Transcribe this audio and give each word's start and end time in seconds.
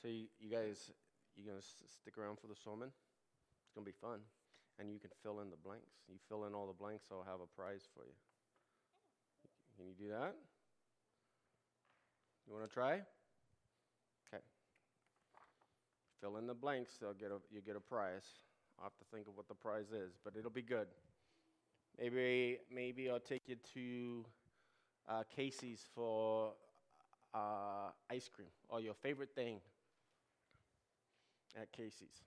So 0.00 0.08
you, 0.08 0.26
you 0.38 0.50
guys, 0.50 0.90
you're 1.36 1.46
gonna 1.46 1.58
s- 1.58 1.82
stick 2.00 2.18
around 2.18 2.38
for 2.38 2.46
the 2.46 2.54
sermon? 2.54 2.88
It's 2.88 3.74
gonna 3.74 3.84
be 3.84 3.92
fun, 4.00 4.20
and 4.78 4.92
you 4.92 4.98
can 5.00 5.10
fill 5.22 5.40
in 5.40 5.50
the 5.50 5.56
blanks. 5.56 5.90
You 6.08 6.16
fill 6.28 6.46
in 6.46 6.54
all 6.54 6.66
the 6.66 6.72
blanks, 6.72 7.06
I'll 7.10 7.26
have 7.26 7.40
a 7.40 7.50
prize 7.60 7.88
for 7.94 8.04
you. 8.04 8.14
Can 9.76 9.86
you 9.86 9.94
do 9.94 10.08
that? 10.10 10.34
You 12.46 12.54
want 12.54 12.66
to 12.68 12.72
try? 12.72 12.94
Okay. 14.26 14.42
Fill 16.20 16.36
in 16.38 16.46
the 16.46 16.54
blanks. 16.54 16.92
They'll 17.00 17.12
get 17.12 17.30
a, 17.30 17.38
you 17.50 17.60
get 17.60 17.76
a 17.76 17.80
prize. 17.80 18.24
I'll 18.78 18.84
have 18.84 18.96
to 18.98 19.04
think 19.14 19.28
of 19.28 19.36
what 19.36 19.48
the 19.48 19.54
prize 19.54 19.92
is, 19.92 20.18
but 20.24 20.34
it'll 20.36 20.50
be 20.50 20.62
good. 20.62 20.86
Maybe 21.98 22.58
maybe 22.72 23.10
I'll 23.10 23.18
take 23.20 23.48
you 23.48 23.56
to 23.74 24.24
uh, 25.08 25.22
Casey's 25.34 25.84
for 25.94 26.52
uh, 27.34 27.90
ice 28.10 28.28
cream 28.32 28.48
or 28.68 28.80
your 28.80 28.94
favorite 28.94 29.34
thing 29.34 29.60
at 31.60 31.72
Casey's. 31.72 32.22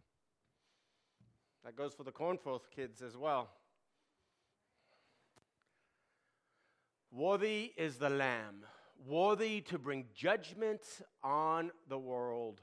That 1.64 1.76
goes 1.76 1.94
for 1.94 2.04
the 2.04 2.12
Cornforth 2.12 2.70
kids 2.76 3.02
as 3.02 3.16
well. 3.16 3.50
Worthy 7.12 7.74
is 7.78 7.98
the 7.98 8.10
Lamb, 8.10 8.66
worthy 9.06 9.62
to 9.62 9.78
bring 9.78 10.06
judgment 10.16 10.82
on 11.24 11.72
the 11.90 11.98
world. 11.98 12.62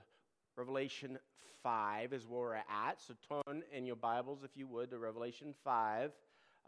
Revelation 0.57 1.19
5 1.63 2.13
is 2.13 2.27
where 2.27 2.41
we're 2.41 2.55
at. 2.55 3.01
So 3.07 3.15
turn 3.29 3.63
in 3.73 3.85
your 3.85 3.97
Bibles, 3.97 4.41
if 4.45 4.57
you 4.57 4.67
would, 4.67 4.91
to 4.91 4.99
Revelation 4.99 5.55
5 5.65 6.13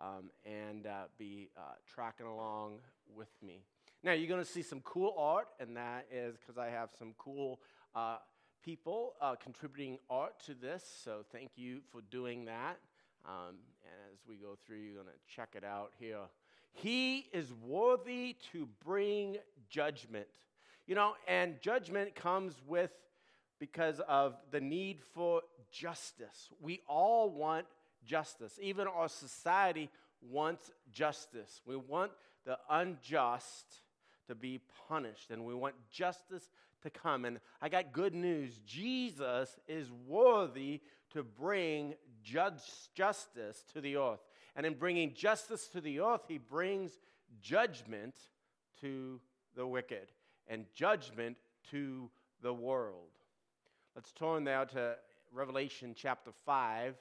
um, 0.00 0.30
and 0.44 0.86
uh, 0.86 1.04
be 1.18 1.48
uh, 1.56 1.72
tracking 1.92 2.26
along 2.26 2.80
with 3.14 3.30
me. 3.42 3.62
Now, 4.02 4.12
you're 4.12 4.28
going 4.28 4.44
to 4.44 4.50
see 4.50 4.62
some 4.62 4.80
cool 4.80 5.14
art, 5.18 5.48
and 5.58 5.76
that 5.76 6.06
is 6.10 6.36
because 6.36 6.58
I 6.58 6.68
have 6.68 6.90
some 6.98 7.14
cool 7.18 7.60
uh, 7.94 8.16
people 8.64 9.14
uh, 9.20 9.34
contributing 9.42 9.98
art 10.08 10.34
to 10.46 10.54
this. 10.54 10.84
So 11.04 11.24
thank 11.32 11.52
you 11.56 11.80
for 11.90 12.00
doing 12.10 12.44
that. 12.46 12.78
Um, 13.24 13.56
and 13.84 14.12
as 14.12 14.18
we 14.28 14.36
go 14.36 14.56
through, 14.66 14.78
you're 14.78 15.02
going 15.02 15.06
to 15.06 15.34
check 15.34 15.50
it 15.54 15.64
out 15.64 15.92
here. 15.98 16.18
He 16.72 17.26
is 17.32 17.52
worthy 17.66 18.36
to 18.52 18.68
bring 18.84 19.38
judgment. 19.68 20.28
You 20.86 20.94
know, 20.94 21.14
and 21.28 21.60
judgment 21.60 22.14
comes 22.14 22.54
with 22.66 22.90
because 23.58 24.00
of 24.08 24.36
the 24.50 24.60
need 24.60 25.00
for 25.14 25.42
justice. 25.70 26.48
We 26.60 26.80
all 26.88 27.30
want 27.30 27.66
justice. 28.04 28.58
Even 28.62 28.86
our 28.88 29.08
society 29.08 29.90
wants 30.22 30.70
justice. 30.92 31.60
We 31.66 31.76
want 31.76 32.12
the 32.46 32.58
unjust 32.68 33.66
to 34.26 34.34
be 34.34 34.60
punished, 34.88 35.30
and 35.30 35.44
we 35.44 35.54
want 35.54 35.74
justice 35.90 36.48
to 36.82 36.90
come. 36.90 37.24
And 37.24 37.40
I 37.60 37.68
got 37.68 37.92
good 37.92 38.14
news 38.14 38.60
Jesus 38.66 39.58
is 39.68 39.90
worthy 40.06 40.80
to 41.10 41.22
bring 41.22 41.94
judge, 42.22 42.62
justice 42.94 43.64
to 43.72 43.80
the 43.80 43.96
earth. 43.96 44.20
And 44.56 44.66
in 44.66 44.74
bringing 44.74 45.14
justice 45.14 45.68
to 45.68 45.80
the 45.80 46.00
earth, 46.00 46.22
he 46.28 46.38
brings 46.38 46.98
judgment 47.40 48.14
to 48.80 49.20
the 49.56 49.66
wicked 49.66 50.08
and 50.48 50.66
judgment 50.74 51.36
to 51.70 52.10
the 52.42 52.52
world. 52.52 53.10
Let's 53.94 54.12
turn 54.12 54.44
now 54.44 54.64
to 54.64 54.96
Revelation 55.32 55.94
chapter 55.96 56.30
5. 56.44 56.96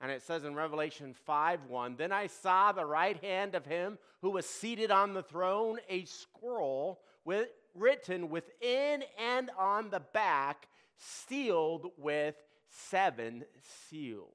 And 0.00 0.10
it 0.10 0.22
says 0.22 0.44
in 0.44 0.54
Revelation 0.54 1.14
5 1.24 1.60
1 1.68 1.96
Then 1.96 2.12
I 2.12 2.26
saw 2.26 2.72
the 2.72 2.84
right 2.84 3.22
hand 3.22 3.54
of 3.54 3.64
him 3.64 3.98
who 4.20 4.30
was 4.30 4.46
seated 4.46 4.90
on 4.90 5.14
the 5.14 5.22
throne, 5.22 5.78
a 5.88 6.04
scroll 6.04 7.00
with, 7.24 7.48
written 7.74 8.30
within 8.30 9.04
and 9.18 9.50
on 9.58 9.90
the 9.90 10.00
back, 10.00 10.68
sealed 10.96 11.90
with 11.96 12.36
seven 12.68 13.44
seals. 13.88 14.30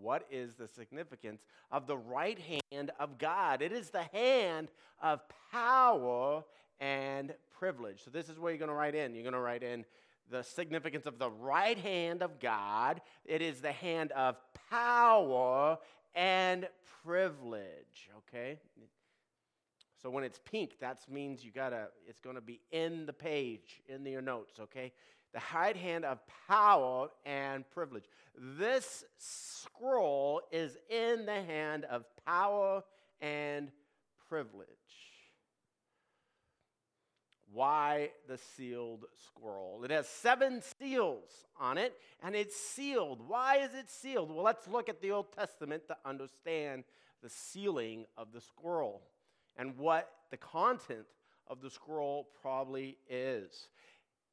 What 0.00 0.26
is 0.30 0.54
the 0.54 0.66
significance 0.66 1.42
of 1.70 1.86
the 1.86 1.96
right 1.96 2.38
hand 2.70 2.90
of 2.98 3.18
God? 3.18 3.62
It 3.62 3.72
is 3.72 3.90
the 3.90 4.02
hand 4.02 4.68
of 5.00 5.20
power 5.52 6.42
and 6.80 7.32
privilege. 7.58 8.02
So, 8.04 8.10
this 8.10 8.28
is 8.28 8.38
where 8.38 8.50
you're 8.50 8.58
going 8.58 8.68
to 8.68 8.74
write 8.74 8.96
in. 8.96 9.14
You're 9.14 9.22
going 9.22 9.34
to 9.34 9.38
write 9.38 9.62
in 9.62 9.84
the 10.28 10.42
significance 10.42 11.06
of 11.06 11.18
the 11.18 11.30
right 11.30 11.78
hand 11.78 12.22
of 12.22 12.40
God. 12.40 13.00
It 13.24 13.42
is 13.42 13.60
the 13.60 13.70
hand 13.70 14.10
of 14.12 14.36
power 14.70 15.78
and 16.14 16.66
privilege, 17.04 18.10
okay? 18.18 18.58
So 20.02 20.10
when 20.10 20.24
it's 20.24 20.40
pink, 20.44 20.80
that 20.80 20.98
means 21.08 21.44
you 21.44 21.52
gotta, 21.52 21.86
it's 22.08 22.20
gonna 22.20 22.40
be 22.40 22.60
in 22.72 23.06
the 23.06 23.12
page, 23.12 23.80
in 23.88 24.04
your 24.04 24.20
notes, 24.20 24.58
okay? 24.58 24.92
The 25.32 25.40
right 25.54 25.76
hand 25.76 26.04
of 26.04 26.18
power 26.48 27.08
and 27.24 27.64
privilege. 27.70 28.04
This 28.36 29.04
scroll 29.16 30.42
is 30.50 30.76
in 30.90 31.24
the 31.24 31.40
hand 31.42 31.84
of 31.84 32.04
power 32.26 32.82
and 33.20 33.70
privilege. 34.28 34.68
Why 37.52 38.10
the 38.28 38.38
sealed 38.56 39.04
scroll? 39.18 39.84
It 39.84 39.90
has 39.92 40.08
seven 40.08 40.62
seals 40.80 41.30
on 41.60 41.78
it, 41.78 41.94
and 42.22 42.34
it's 42.34 42.56
sealed. 42.56 43.20
Why 43.28 43.58
is 43.58 43.74
it 43.74 43.88
sealed? 43.88 44.30
Well, 44.30 44.42
let's 44.42 44.66
look 44.66 44.88
at 44.88 45.00
the 45.00 45.12
Old 45.12 45.32
Testament 45.32 45.86
to 45.88 45.96
understand 46.04 46.84
the 47.22 47.28
sealing 47.28 48.06
of 48.16 48.32
the 48.32 48.40
scroll 48.40 49.11
and 49.56 49.76
what 49.76 50.10
the 50.30 50.36
content 50.36 51.06
of 51.46 51.60
the 51.60 51.70
scroll 51.70 52.28
probably 52.40 52.96
is. 53.08 53.68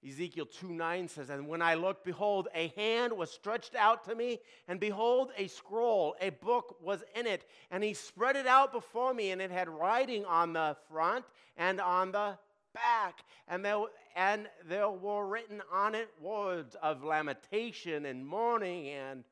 Ezekiel 0.08 0.46
2 0.46 0.72
9 0.72 1.08
says, 1.10 1.30
And 1.30 1.48
when 1.48 1.62
I 1.62 1.74
looked, 1.74 2.06
behold, 2.06 2.48
a 2.56 2.72
hand 2.78 3.12
was 3.12 3.30
stretched 3.30 3.76
out 3.76 4.06
to 4.06 4.16
me, 4.16 4.40
and 4.68 4.80
behold, 4.80 5.32
a 5.38 5.48
scroll, 5.48 6.16
a 6.22 6.30
book 6.30 6.78
was 6.82 7.04
in 7.16 7.28
it. 7.28 7.46
And 7.70 7.84
he 7.84 7.94
spread 7.94 8.38
it 8.38 8.48
out 8.48 8.72
before 8.72 9.14
me, 9.14 9.32
and 9.32 9.42
it 9.42 9.52
had 9.52 9.68
writing 9.68 10.24
on 10.26 10.54
the 10.54 10.78
front 10.90 11.26
and 11.58 11.82
on 11.82 12.14
the 12.14 12.38
back. 12.74 13.20
And 13.48 13.66
there, 13.66 13.80
and 14.16 14.48
there 14.68 14.90
were 14.90 15.28
written 15.28 15.62
on 15.72 15.96
it 15.96 16.10
words 16.22 16.76
of 16.82 17.04
lamentation 17.04 18.06
and 18.06 18.26
mourning 18.26 18.88
and 18.88 19.26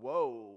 woe. 0.00 0.54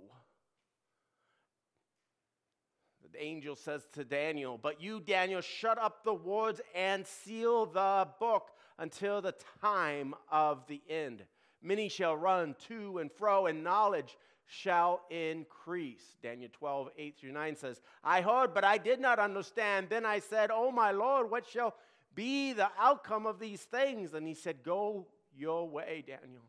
The 3.13 3.23
angel 3.23 3.56
says 3.56 3.88
to 3.94 4.03
Daniel, 4.03 4.57
But 4.57 4.81
you, 4.81 5.00
Daniel, 5.00 5.41
shut 5.41 5.78
up 5.78 6.03
the 6.03 6.13
words 6.13 6.62
and 6.75 7.06
seal 7.06 7.66
the 7.66 8.07
book 8.19 8.51
until 8.78 9.22
the 9.22 9.35
time 9.62 10.13
of 10.31 10.66
the 10.68 10.81
end. 10.90 11.23
Many 11.62 11.90
shall 11.90 12.16
run 12.16 12.56
to 12.67 13.00
and 13.00 13.12
fro, 13.12 13.47
and 13.47 13.63
knowledge 13.63 14.17
shall 14.46 15.01
increase. 15.09 16.17
Daniel 16.22 16.50
12, 16.53 16.90
8 16.97 17.17
through 17.17 17.31
9 17.31 17.56
says, 17.56 17.81
I 18.03 18.22
heard, 18.22 18.53
but 18.53 18.63
I 18.63 18.78
did 18.78 19.00
not 19.00 19.19
understand. 19.19 19.88
Then 19.90 20.06
I 20.06 20.19
said, 20.19 20.50
Oh, 20.51 20.72
my 20.72 20.91
Lord, 20.91 21.29
what 21.29 21.46
shall 21.46 21.75
be 22.16 22.53
the 22.53 22.69
outcome 22.79 23.25
of 23.25 23.40
these 23.40 23.62
things? 23.62 24.13
And 24.13 24.28
he 24.28 24.34
said, 24.34 24.63
Go 24.63 25.07
your 25.35 25.67
way, 25.69 26.03
Daniel, 26.06 26.44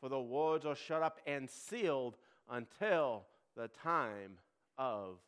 for 0.00 0.08
the 0.08 0.20
words 0.20 0.66
are 0.66 0.74
shut 0.74 1.02
up 1.02 1.20
and 1.26 1.48
sealed 1.48 2.16
until 2.50 3.26
the 3.56 3.68
time 3.68 4.38
of 4.78 5.18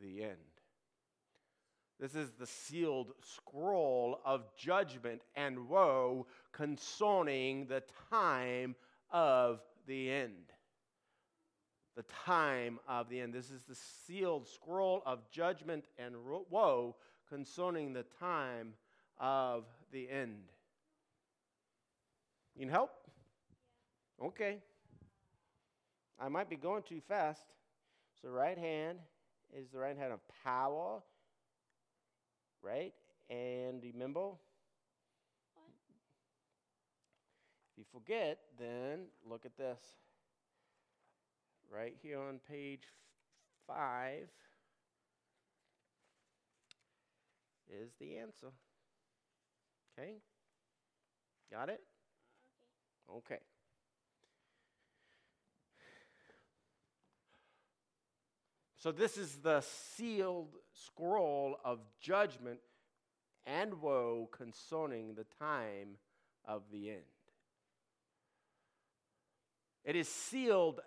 the 0.00 0.22
end. 0.22 0.36
This 1.98 2.14
is 2.14 2.32
the 2.32 2.46
sealed 2.46 3.12
scroll 3.22 4.20
of 4.24 4.44
judgment 4.54 5.22
and 5.34 5.68
woe 5.68 6.26
concerning 6.52 7.66
the 7.66 7.82
time 8.10 8.74
of 9.10 9.60
the 9.86 10.10
end. 10.10 10.52
The 11.96 12.04
time 12.24 12.78
of 12.86 13.08
the 13.08 13.20
end. 13.20 13.32
This 13.32 13.50
is 13.50 13.62
the 13.62 13.76
sealed 14.06 14.46
scroll 14.46 15.02
of 15.06 15.30
judgment 15.30 15.86
and 15.98 16.14
woe 16.50 16.96
concerning 17.30 17.94
the 17.94 18.04
time 18.20 18.74
of 19.18 19.64
the 19.90 20.10
end. 20.10 20.42
You 22.54 22.60
can 22.60 22.68
help? 22.68 22.90
Okay. 24.22 24.58
I 26.20 26.28
might 26.28 26.50
be 26.50 26.56
going 26.56 26.82
too 26.82 27.00
fast. 27.08 27.44
So, 28.20 28.28
right 28.28 28.58
hand 28.58 28.98
is 29.54 29.68
the 29.70 29.78
right 29.78 29.96
hand 29.96 30.12
of 30.12 30.20
power, 30.44 31.00
right? 32.62 32.94
And 33.30 33.82
remember, 33.82 34.30
What? 35.54 35.72
if 37.70 37.78
you 37.78 37.84
forget, 37.92 38.38
then 38.58 39.06
look 39.28 39.44
at 39.46 39.56
this. 39.56 39.80
Right 41.70 41.94
here 42.00 42.18
on 42.20 42.38
page 42.38 42.84
f- 42.86 43.66
five 43.66 44.28
is 47.68 47.92
the 47.98 48.16
answer. 48.18 48.52
Okay? 49.92 50.20
Got 51.50 51.68
it? 51.70 51.82
Okay. 53.08 53.36
Okay. 53.36 53.40
So, 58.78 58.92
this 58.92 59.16
is 59.16 59.36
the 59.36 59.62
sealed 59.96 60.54
scroll 60.72 61.58
of 61.64 61.80
judgment 62.00 62.60
and 63.46 63.80
woe 63.80 64.28
concerning 64.32 65.14
the 65.14 65.26
time 65.38 65.96
of 66.44 66.62
the 66.70 66.90
end. 66.90 67.00
It 69.84 69.94
is 69.96 70.08
sealed 70.08 70.80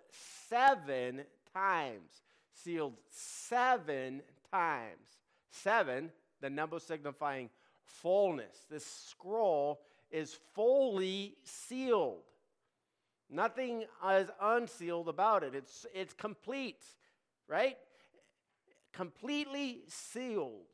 seven 0.48 1.22
times. 1.54 2.22
Sealed 2.52 2.98
seven 3.08 4.22
times. 4.52 5.18
Seven, 5.50 6.10
the 6.40 6.50
number 6.50 6.78
signifying 6.78 7.48
fullness. 7.82 8.66
This 8.70 8.84
scroll 8.84 9.80
is 10.10 10.38
fully 10.54 11.36
sealed. 11.44 12.22
Nothing 13.30 13.84
is 14.10 14.28
unsealed 14.40 15.08
about 15.08 15.44
it. 15.44 15.54
It's, 15.54 15.86
it's 15.94 16.12
complete, 16.12 16.84
right? 17.50 17.76
Completely 18.92 19.80
sealed. 19.88 20.68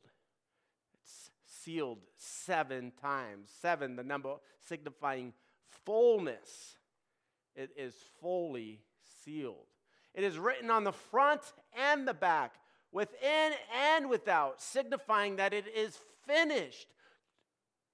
It's 1.01 1.31
sealed 1.45 1.99
seven 2.17 2.91
times. 3.01 3.49
Seven, 3.61 3.95
the 3.95 4.03
number 4.03 4.35
signifying 4.67 5.33
fullness. 5.85 6.77
It 7.55 7.71
is 7.75 7.95
fully 8.21 8.81
sealed. 9.23 9.65
It 10.13 10.23
is 10.23 10.37
written 10.37 10.69
on 10.69 10.83
the 10.83 10.91
front 10.91 11.41
and 11.77 12.07
the 12.07 12.13
back, 12.13 12.55
within 12.91 13.53
and 13.93 14.09
without, 14.09 14.61
signifying 14.61 15.35
that 15.37 15.53
it 15.53 15.65
is 15.75 15.97
finished. 16.27 16.87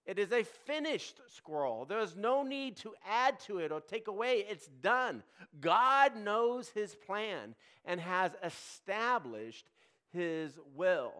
It 0.05 0.19
is 0.19 0.31
a 0.31 0.43
finished 0.43 1.21
scroll. 1.33 1.85
There 1.85 1.99
is 1.99 2.15
no 2.15 2.43
need 2.43 2.77
to 2.77 2.93
add 3.09 3.39
to 3.41 3.59
it 3.59 3.71
or 3.71 3.79
take 3.79 4.07
away. 4.07 4.45
It's 4.49 4.67
done. 4.67 5.23
God 5.61 6.17
knows 6.17 6.69
his 6.69 6.93
plan 6.93 7.55
and 7.85 8.01
has 8.01 8.31
established 8.43 9.69
his 10.11 10.59
will. 10.75 11.13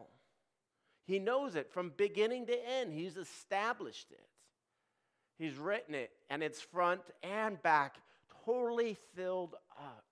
He 1.06 1.20
knows 1.20 1.56
it 1.56 1.72
from 1.72 1.94
beginning 1.96 2.46
to 2.48 2.70
end. 2.70 2.94
He's 2.94 3.18
established 3.18 4.12
it. 4.12 4.28
He's 5.38 5.58
written 5.58 5.96
it, 5.96 6.12
and 6.30 6.44
it's 6.44 6.62
front 6.62 7.02
and 7.24 7.62
back 7.62 7.98
totally 8.46 8.98
filled 9.16 9.56
up. 9.78 10.04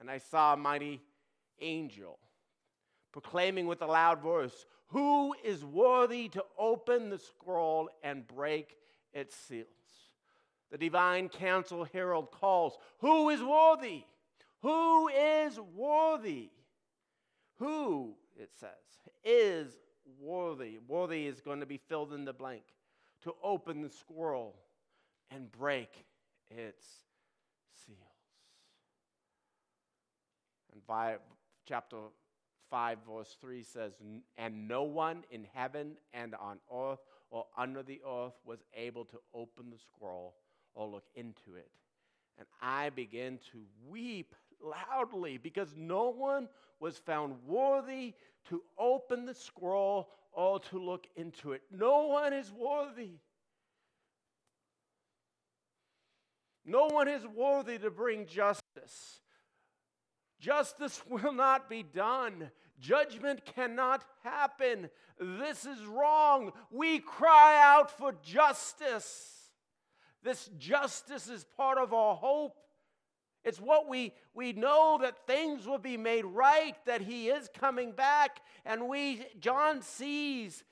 And 0.00 0.10
I 0.10 0.18
saw 0.18 0.54
a 0.54 0.56
mighty 0.56 1.00
angel 1.60 2.18
proclaiming 3.12 3.66
with 3.66 3.82
a 3.82 3.86
loud 3.86 4.20
voice, 4.20 4.66
Who 4.92 5.34
is 5.42 5.64
worthy 5.64 6.28
to 6.30 6.44
open 6.58 7.08
the 7.08 7.18
scroll 7.18 7.88
and 8.02 8.26
break 8.26 8.76
its 9.14 9.34
seals? 9.34 9.66
The 10.70 10.76
divine 10.76 11.30
council 11.30 11.84
herald 11.92 12.30
calls, 12.30 12.76
Who 13.00 13.30
is 13.30 13.42
worthy? 13.42 14.04
Who 14.60 15.08
is 15.08 15.58
worthy? 15.74 16.50
Who, 17.58 18.14
it 18.36 18.50
says, 18.58 18.70
is 19.24 19.78
worthy? 20.20 20.78
Worthy 20.86 21.26
is 21.26 21.40
going 21.40 21.60
to 21.60 21.66
be 21.66 21.78
filled 21.88 22.12
in 22.12 22.24
the 22.24 22.32
blank 22.32 22.64
to 23.22 23.34
open 23.42 23.80
the 23.80 23.88
scroll 23.88 24.56
and 25.30 25.50
break 25.50 26.04
its 26.50 26.84
seals. 27.86 27.98
And 30.72 30.86
by 30.86 31.16
chapter 31.66 31.96
5, 32.72 32.98
verse 33.06 33.36
3 33.38 33.62
says, 33.62 33.92
And 34.38 34.66
no 34.66 34.82
one 34.82 35.24
in 35.30 35.46
heaven 35.52 35.92
and 36.14 36.34
on 36.34 36.56
earth 36.74 37.00
or 37.30 37.44
under 37.56 37.82
the 37.82 38.00
earth 38.08 38.32
was 38.46 38.60
able 38.74 39.04
to 39.04 39.18
open 39.34 39.70
the 39.70 39.78
scroll 39.78 40.34
or 40.74 40.88
look 40.88 41.04
into 41.14 41.54
it. 41.56 41.70
And 42.38 42.46
I 42.62 42.88
began 42.88 43.38
to 43.52 43.58
weep 43.86 44.34
loudly 44.58 45.36
because 45.36 45.74
no 45.76 46.08
one 46.08 46.48
was 46.80 46.96
found 46.96 47.34
worthy 47.46 48.14
to 48.48 48.62
open 48.78 49.26
the 49.26 49.34
scroll 49.34 50.08
or 50.32 50.58
to 50.58 50.78
look 50.78 51.06
into 51.14 51.52
it. 51.52 51.60
No 51.70 52.06
one 52.06 52.32
is 52.32 52.50
worthy. 52.50 53.18
No 56.64 56.86
one 56.86 57.08
is 57.08 57.26
worthy 57.26 57.76
to 57.78 57.90
bring 57.90 58.24
justice. 58.26 59.20
Justice 60.42 61.02
will 61.08 61.32
not 61.32 61.68
be 61.68 61.82
done. 61.82 62.50
Judgment 62.80 63.44
cannot 63.44 64.04
happen. 64.22 64.88
This 65.18 65.64
is 65.66 65.84
wrong. 65.86 66.52
We 66.70 66.98
cry 66.98 67.60
out 67.62 67.90
for 67.90 68.12
justice. 68.22 69.50
This 70.22 70.50
justice 70.58 71.28
is 71.28 71.44
part 71.56 71.78
of 71.78 71.92
our 71.92 72.14
hope. 72.14 72.56
It's 73.44 73.60
what 73.60 73.88
we, 73.88 74.12
we 74.34 74.52
know 74.52 74.98
that 75.02 75.26
things 75.26 75.66
will 75.66 75.78
be 75.78 75.96
made 75.96 76.24
right, 76.24 76.76
that 76.86 77.00
he 77.00 77.28
is 77.28 77.50
coming 77.58 77.92
back. 77.92 78.40
And 78.64 78.88
we, 78.88 79.26
John 79.40 79.82
sees 79.82 80.62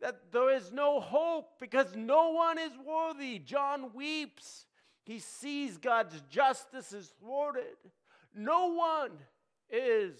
that 0.00 0.32
there 0.32 0.50
is 0.50 0.72
no 0.72 1.00
hope 1.00 1.60
because 1.60 1.94
no 1.94 2.30
one 2.30 2.58
is 2.58 2.72
worthy. 2.84 3.38
John 3.38 3.92
weeps. 3.94 4.66
He 5.04 5.20
sees 5.20 5.78
God's 5.78 6.20
justice 6.28 6.92
is 6.92 7.12
thwarted. 7.20 7.76
No 8.34 8.72
one 8.72 9.12
is 9.70 10.18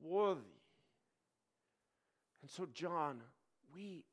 worthy. 0.00 0.59
And 2.42 2.50
so 2.50 2.66
John 2.72 3.20
weeps. 3.74 4.06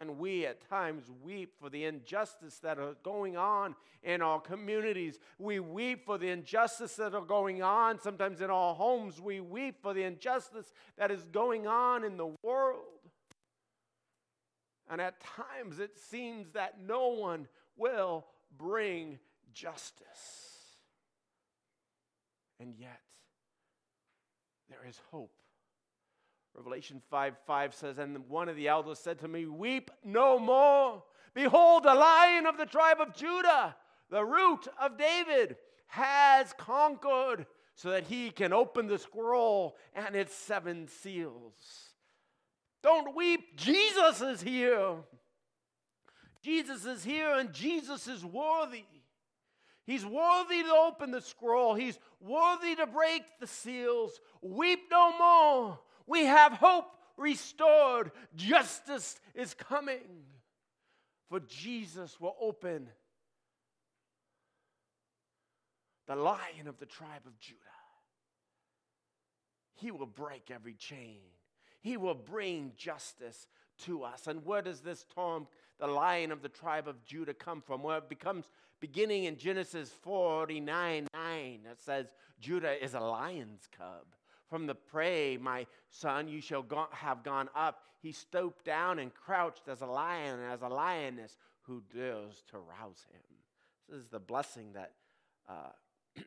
And 0.00 0.18
we 0.18 0.46
at 0.46 0.66
times 0.66 1.04
weep 1.22 1.52
for 1.60 1.68
the 1.68 1.84
injustice 1.84 2.58
that 2.60 2.78
are 2.78 2.94
going 3.02 3.36
on 3.36 3.76
in 4.02 4.22
our 4.22 4.40
communities. 4.40 5.18
We 5.38 5.60
weep 5.60 6.06
for 6.06 6.16
the 6.16 6.30
injustice 6.30 6.96
that 6.96 7.14
are 7.14 7.20
going 7.20 7.62
on 7.62 8.00
sometimes 8.00 8.40
in 8.40 8.48
our 8.48 8.74
homes. 8.74 9.20
We 9.20 9.40
weep 9.40 9.82
for 9.82 9.92
the 9.92 10.04
injustice 10.04 10.72
that 10.96 11.10
is 11.10 11.26
going 11.26 11.66
on 11.66 12.04
in 12.04 12.16
the 12.16 12.34
world. 12.42 12.84
And 14.88 15.02
at 15.02 15.20
times 15.20 15.78
it 15.78 15.98
seems 15.98 16.50
that 16.52 16.76
no 16.80 17.08
one 17.08 17.46
will 17.76 18.24
bring 18.56 19.18
justice. 19.52 20.06
And 22.58 22.74
yet, 22.78 23.00
there 24.68 24.88
is 24.88 24.98
hope. 25.10 25.32
Revelation 26.54 27.00
5 27.10 27.34
5 27.46 27.74
says, 27.74 27.98
And 27.98 28.28
one 28.28 28.48
of 28.48 28.56
the 28.56 28.68
elders 28.68 28.98
said 28.98 29.18
to 29.20 29.28
me, 29.28 29.46
Weep 29.46 29.90
no 30.04 30.38
more. 30.38 31.02
Behold, 31.34 31.84
the 31.84 31.94
lion 31.94 32.46
of 32.46 32.58
the 32.58 32.66
tribe 32.66 33.00
of 33.00 33.14
Judah, 33.14 33.76
the 34.10 34.24
root 34.24 34.66
of 34.80 34.98
David, 34.98 35.56
has 35.86 36.52
conquered 36.54 37.46
so 37.74 37.90
that 37.90 38.04
he 38.04 38.30
can 38.30 38.52
open 38.52 38.86
the 38.86 38.98
scroll 38.98 39.76
and 39.94 40.14
its 40.14 40.34
seven 40.34 40.88
seals. 40.88 41.54
Don't 42.82 43.14
weep. 43.14 43.56
Jesus 43.56 44.20
is 44.20 44.42
here. 44.42 44.96
Jesus 46.42 46.84
is 46.84 47.04
here 47.04 47.34
and 47.34 47.52
Jesus 47.52 48.08
is 48.08 48.24
worthy. 48.24 48.84
He's 49.84 50.04
worthy 50.04 50.62
to 50.62 50.72
open 50.72 51.10
the 51.10 51.20
scroll. 51.20 51.74
He's 51.74 51.98
worthy 52.20 52.76
to 52.76 52.86
break 52.86 53.22
the 53.40 53.46
seals. 53.46 54.20
Weep 54.40 54.80
no 54.90 55.16
more. 55.18 55.78
We 56.10 56.24
have 56.24 56.54
hope 56.54 56.86
restored. 57.16 58.10
Justice 58.34 59.20
is 59.32 59.54
coming. 59.54 60.24
For 61.28 61.38
Jesus 61.38 62.20
will 62.20 62.34
open 62.40 62.88
the 66.08 66.16
lion 66.16 66.66
of 66.66 66.78
the 66.78 66.86
tribe 66.86 67.22
of 67.26 67.38
Judah. 67.38 67.60
He 69.76 69.92
will 69.92 70.06
break 70.06 70.50
every 70.52 70.74
chain. 70.74 71.20
He 71.80 71.96
will 71.96 72.14
bring 72.14 72.72
justice 72.76 73.46
to 73.84 74.02
us. 74.02 74.26
And 74.26 74.44
where 74.44 74.62
does 74.62 74.80
this 74.80 75.06
term, 75.14 75.46
the 75.78 75.86
lion 75.86 76.32
of 76.32 76.42
the 76.42 76.48
tribe 76.48 76.88
of 76.88 77.04
Judah, 77.04 77.34
come 77.34 77.62
from? 77.62 77.84
Well, 77.84 77.98
it 77.98 78.08
becomes 78.08 78.46
beginning 78.80 79.24
in 79.24 79.36
Genesis 79.36 79.90
49 80.02 81.06
9. 81.14 81.60
It 81.70 81.80
says, 81.80 82.06
Judah 82.40 82.84
is 82.84 82.94
a 82.94 83.00
lion's 83.00 83.68
cub. 83.78 84.06
From 84.50 84.66
the 84.66 84.74
prey, 84.74 85.38
my 85.40 85.66
son, 85.88 86.26
you 86.28 86.40
shall 86.40 86.62
go- 86.62 86.88
have 86.90 87.22
gone 87.22 87.48
up. 87.54 87.84
He 88.02 88.10
stooped 88.10 88.64
down 88.64 88.98
and 88.98 89.14
crouched 89.14 89.68
as 89.68 89.80
a 89.80 89.86
lion, 89.86 90.40
as 90.40 90.62
a 90.62 90.68
lioness 90.68 91.36
who 91.62 91.82
dares 91.94 92.42
to 92.50 92.58
rouse 92.58 93.06
him. 93.12 93.22
This 93.88 94.00
is 94.00 94.08
the 94.08 94.18
blessing 94.18 94.72
that 94.72 94.92
uh, 95.48 95.70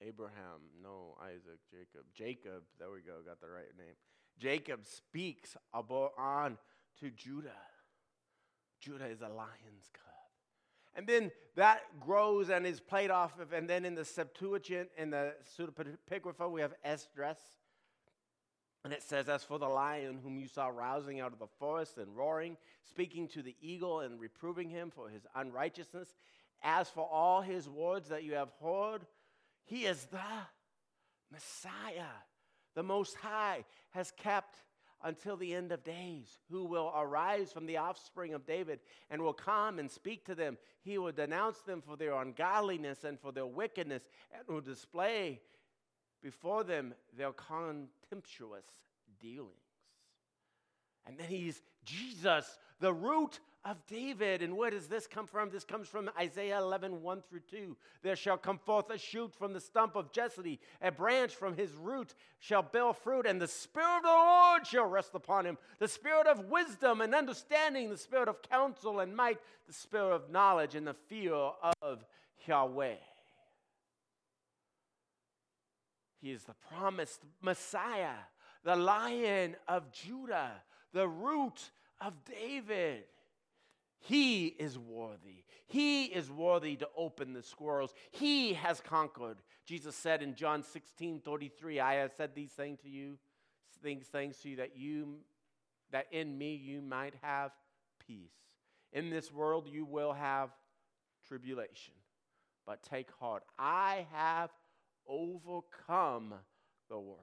Abraham, 0.00 0.70
no, 0.80 1.16
Isaac, 1.20 1.58
Jacob. 1.68 2.06
Jacob, 2.14 2.62
there 2.78 2.92
we 2.92 3.00
go, 3.00 3.22
got 3.26 3.40
the 3.40 3.48
right 3.48 3.76
name. 3.76 3.96
Jacob 4.38 4.84
speaks 4.84 5.56
on 5.72 6.58
to 7.00 7.10
Judah. 7.10 7.50
Judah 8.80 9.06
is 9.06 9.20
a 9.22 9.28
lion's 9.28 9.90
cub. 9.92 10.15
And 10.96 11.06
then 11.06 11.30
that 11.56 11.82
grows 12.00 12.48
and 12.48 12.66
is 12.66 12.80
played 12.80 13.10
off 13.10 13.38
of, 13.38 13.52
and 13.52 13.68
then 13.68 13.84
in 13.84 13.94
the 13.94 14.04
Septuagint, 14.04 14.88
in 14.96 15.10
the 15.10 15.34
pseudepigrapha, 15.56 16.50
we 16.50 16.62
have 16.62 16.72
Esdras. 16.82 17.36
And 18.82 18.94
it 18.94 19.02
says, 19.02 19.28
As 19.28 19.44
for 19.44 19.58
the 19.58 19.68
lion 19.68 20.20
whom 20.22 20.38
you 20.38 20.48
saw 20.48 20.68
rousing 20.68 21.20
out 21.20 21.34
of 21.34 21.38
the 21.38 21.48
forest 21.58 21.98
and 21.98 22.16
roaring, 22.16 22.56
speaking 22.88 23.28
to 23.28 23.42
the 23.42 23.54
eagle 23.60 24.00
and 24.00 24.18
reproving 24.18 24.70
him 24.70 24.90
for 24.90 25.08
his 25.08 25.26
unrighteousness 25.34 26.14
As 26.62 26.88
for 26.88 27.06
all 27.06 27.42
his 27.42 27.68
words 27.68 28.08
that 28.08 28.24
you 28.24 28.34
have 28.34 28.52
heard, 28.62 29.06
he 29.64 29.84
is 29.84 30.06
the 30.06 30.18
Messiah. 31.30 32.14
The 32.74 32.82
Most 32.82 33.16
High 33.16 33.64
has 33.90 34.12
kept 34.12 34.56
until 35.04 35.36
the 35.36 35.54
end 35.54 35.72
of 35.72 35.84
days, 35.84 36.38
who 36.50 36.64
will 36.64 36.92
arise 36.96 37.52
from 37.52 37.66
the 37.66 37.76
offspring 37.76 38.34
of 38.34 38.46
David 38.46 38.80
and 39.10 39.22
will 39.22 39.32
come 39.32 39.78
and 39.78 39.90
speak 39.90 40.24
to 40.26 40.34
them. 40.34 40.56
He 40.82 40.98
will 40.98 41.12
denounce 41.12 41.58
them 41.60 41.82
for 41.82 41.96
their 41.96 42.14
ungodliness 42.14 43.04
and 43.04 43.20
for 43.20 43.32
their 43.32 43.46
wickedness, 43.46 44.02
and 44.32 44.42
will 44.48 44.60
display 44.60 45.40
before 46.22 46.64
them 46.64 46.94
their 47.16 47.32
contemptuous 47.32 48.64
dealings. 49.20 49.52
And 51.06 51.18
then 51.18 51.28
he's 51.28 51.62
Jesus, 51.84 52.58
the 52.80 52.92
root 52.92 53.38
of 53.66 53.84
David. 53.86 54.42
And 54.42 54.56
where 54.56 54.70
does 54.70 54.86
this 54.86 55.06
come 55.06 55.26
from? 55.26 55.50
This 55.50 55.64
comes 55.64 55.88
from 55.88 56.08
Isaiah 56.18 56.58
11, 56.58 57.02
1 57.02 57.22
through 57.28 57.40
2. 57.50 57.76
There 58.02 58.16
shall 58.16 58.38
come 58.38 58.58
forth 58.58 58.88
a 58.90 58.96
shoot 58.96 59.34
from 59.34 59.52
the 59.52 59.60
stump 59.60 59.96
of 59.96 60.12
Jesse, 60.12 60.60
a 60.80 60.92
branch 60.92 61.34
from 61.34 61.56
his 61.56 61.72
root 61.72 62.14
shall 62.38 62.62
bear 62.62 62.92
fruit, 62.92 63.26
and 63.26 63.40
the 63.40 63.48
Spirit 63.48 63.96
of 63.98 64.02
the 64.02 64.08
Lord 64.08 64.66
shall 64.66 64.86
rest 64.86 65.10
upon 65.14 65.44
him 65.44 65.58
the 65.80 65.88
Spirit 65.88 66.26
of 66.28 66.46
wisdom 66.46 67.00
and 67.00 67.14
understanding, 67.14 67.90
the 67.90 67.98
Spirit 67.98 68.28
of 68.28 68.40
counsel 68.42 69.00
and 69.00 69.16
might, 69.16 69.38
the 69.66 69.72
Spirit 69.72 70.14
of 70.14 70.30
knowledge 70.30 70.74
and 70.74 70.86
the 70.86 70.94
fear 70.94 71.34
of 71.34 72.04
Yahweh. 72.46 72.94
He 76.20 76.30
is 76.30 76.44
the 76.44 76.54
promised 76.72 77.20
Messiah, 77.42 78.14
the 78.64 78.76
lion 78.76 79.56
of 79.66 79.90
Judah, 79.92 80.52
the 80.92 81.08
root 81.08 81.70
of 82.00 82.14
David. 82.24 83.04
He 84.06 84.46
is 84.46 84.78
worthy. 84.78 85.42
He 85.66 86.04
is 86.04 86.30
worthy 86.30 86.76
to 86.76 86.88
open 86.96 87.32
the 87.32 87.42
scrolls. 87.42 87.92
He 88.12 88.52
has 88.54 88.80
conquered. 88.80 89.38
Jesus 89.66 89.96
said 89.96 90.22
in 90.22 90.36
John 90.36 90.62
16 90.62 91.22
33, 91.24 91.80
I 91.80 91.94
have 91.94 92.12
said 92.16 92.32
these 92.32 92.52
things 92.52 92.78
to 92.82 92.88
you, 92.88 93.18
things, 93.82 94.06
things 94.06 94.36
to 94.38 94.50
you 94.50 94.56
that 94.56 94.76
you 94.76 95.16
that 95.90 96.06
in 96.12 96.38
me 96.38 96.54
you 96.54 96.82
might 96.82 97.14
have 97.20 97.50
peace. 98.06 98.30
In 98.92 99.10
this 99.10 99.32
world 99.32 99.66
you 99.68 99.84
will 99.84 100.12
have 100.12 100.50
tribulation. 101.26 101.94
But 102.64 102.84
take 102.84 103.10
heart, 103.18 103.42
I 103.58 104.06
have 104.12 104.50
overcome 105.08 106.32
the 106.88 106.98
world. 106.98 107.20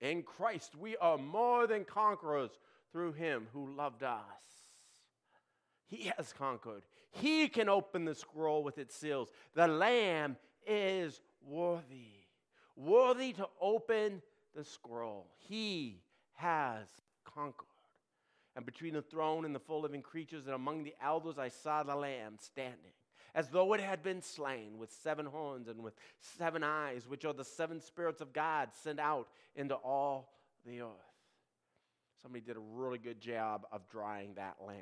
In 0.00 0.24
Christ 0.24 0.74
we 0.76 0.96
are 0.96 1.16
more 1.16 1.68
than 1.68 1.84
conquerors 1.84 2.58
through 2.90 3.12
him 3.12 3.46
who 3.52 3.72
loved 3.76 4.02
us. 4.02 4.57
He 5.88 6.12
has 6.16 6.32
conquered. 6.34 6.82
He 7.10 7.48
can 7.48 7.68
open 7.68 8.04
the 8.04 8.14
scroll 8.14 8.62
with 8.62 8.78
its 8.78 8.94
seals. 8.94 9.30
The 9.54 9.66
Lamb 9.66 10.36
is 10.66 11.20
worthy, 11.42 12.26
worthy 12.76 13.32
to 13.32 13.48
open 13.60 14.22
the 14.54 14.64
scroll. 14.64 15.26
He 15.38 16.02
has 16.34 16.86
conquered. 17.24 17.66
And 18.54 18.66
between 18.66 18.92
the 18.92 19.02
throne 19.02 19.46
and 19.46 19.54
the 19.54 19.60
full 19.60 19.80
living 19.80 20.02
creatures 20.02 20.44
and 20.44 20.54
among 20.54 20.84
the 20.84 20.94
elders, 21.02 21.38
I 21.38 21.48
saw 21.48 21.82
the 21.82 21.96
Lamb 21.96 22.36
standing, 22.38 22.92
as 23.34 23.48
though 23.48 23.72
it 23.72 23.80
had 23.80 24.02
been 24.02 24.20
slain, 24.20 24.78
with 24.78 24.92
seven 24.92 25.24
horns 25.24 25.68
and 25.68 25.82
with 25.82 25.94
seven 26.20 26.62
eyes, 26.62 27.08
which 27.08 27.24
are 27.24 27.32
the 27.32 27.44
seven 27.44 27.80
spirits 27.80 28.20
of 28.20 28.34
God 28.34 28.70
sent 28.74 29.00
out 29.00 29.28
into 29.54 29.74
all 29.74 30.34
the 30.66 30.82
earth. 30.82 30.90
Somebody 32.20 32.44
did 32.44 32.56
a 32.56 32.60
really 32.60 32.98
good 32.98 33.20
job 33.20 33.64
of 33.72 33.88
drawing 33.88 34.34
that 34.34 34.56
lamb 34.60 34.76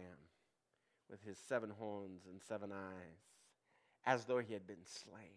with 1.10 1.22
his 1.24 1.38
seven 1.48 1.70
horns 1.70 2.22
and 2.30 2.40
seven 2.48 2.72
eyes, 2.72 3.18
as 4.04 4.24
though 4.24 4.38
he 4.38 4.52
had 4.52 4.66
been 4.66 4.84
slain. 4.84 5.30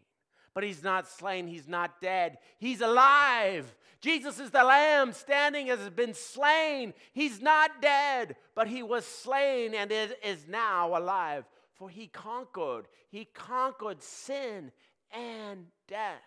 But 0.54 0.64
he's 0.64 0.84
not 0.84 1.08
slain, 1.08 1.48
he's 1.48 1.68
not 1.68 2.02
dead, 2.02 2.38
he's 2.58 2.82
alive. 2.82 3.74
Jesus 4.02 4.40
is 4.40 4.52
the 4.52 4.64
lamb 4.64 5.14
standing 5.14 5.70
as 5.70 5.80
has 5.80 5.90
been 5.90 6.14
slain. 6.14 6.94
He's 7.14 7.42
not 7.42 7.82
dead, 7.82 8.36
but 8.56 8.68
he 8.68 8.82
was 8.82 9.06
slain 9.06 9.74
and 9.74 9.92
is 9.92 10.48
now 10.48 10.98
alive. 10.98 11.46
For 11.74 11.90
he 11.90 12.08
conquered, 12.08 12.88
he 13.10 13.26
conquered 13.26 14.02
sin 14.02 14.72
and 15.12 15.66
death. 15.88 16.22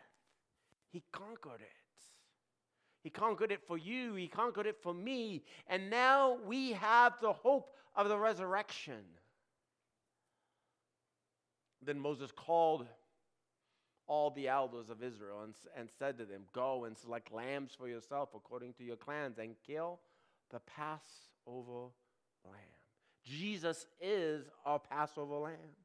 He 0.91 1.03
conquered 1.13 1.61
it. 1.61 1.69
He 3.03 3.11
conquered 3.11 3.51
it 3.51 3.67
for 3.67 3.77
you, 3.77 4.15
He 4.15 4.29
conquered 4.29 4.67
it 4.67 4.77
for 4.81 4.95
me, 4.95 5.43
and 5.67 5.91
now 5.91 6.39
we 6.47 6.73
have 6.73 7.15
the 7.21 7.33
hope 7.33 7.75
of 7.97 8.09
the 8.09 8.17
resurrection. 8.17 9.03
Then 11.85 11.99
Moses 11.99 12.31
called 12.31 12.87
all 14.07 14.31
the 14.31 14.49
elders 14.49 14.91
of 14.91 15.03
Israel 15.03 15.43
and, 15.43 15.55
and 15.77 15.89
said 15.99 16.19
to 16.19 16.25
them, 16.25 16.43
Go 16.53 16.85
and 16.85 16.97
select 16.97 17.33
lambs 17.33 17.73
for 17.77 17.89
yourself 17.89 18.31
according 18.35 18.75
to 18.75 18.85
your 18.85 18.97
clans 18.97 19.39
and 19.39 19.55
kill 19.67 20.01
the 20.51 20.61
Passover 20.61 21.91
lamb. 22.45 22.55
Jesus 23.25 23.87
is 24.01 24.45
our 24.65 24.79
Passover 24.79 25.37
lamb. 25.37 25.77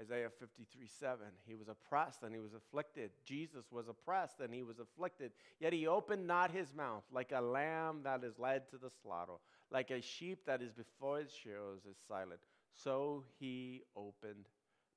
Isaiah 0.00 0.30
53 0.38 0.86
7. 0.86 1.18
He 1.44 1.54
was 1.54 1.68
oppressed 1.68 2.22
and 2.22 2.32
he 2.32 2.40
was 2.40 2.54
afflicted. 2.54 3.10
Jesus 3.24 3.64
was 3.72 3.88
oppressed 3.88 4.40
and 4.40 4.54
he 4.54 4.62
was 4.62 4.78
afflicted. 4.78 5.32
Yet 5.60 5.72
he 5.72 5.86
opened 5.86 6.26
not 6.26 6.52
his 6.52 6.72
mouth 6.72 7.02
like 7.12 7.32
a 7.34 7.40
lamb 7.40 8.00
that 8.04 8.22
is 8.22 8.38
led 8.38 8.68
to 8.70 8.78
the 8.78 8.90
slaughter, 9.02 9.32
like 9.70 9.90
a 9.90 10.00
sheep 10.00 10.46
that 10.46 10.62
is 10.62 10.72
before 10.72 11.20
its 11.20 11.34
shearers 11.34 11.80
is 11.88 11.96
silent. 12.06 12.40
So 12.74 13.24
he 13.38 13.82
opened 13.96 14.46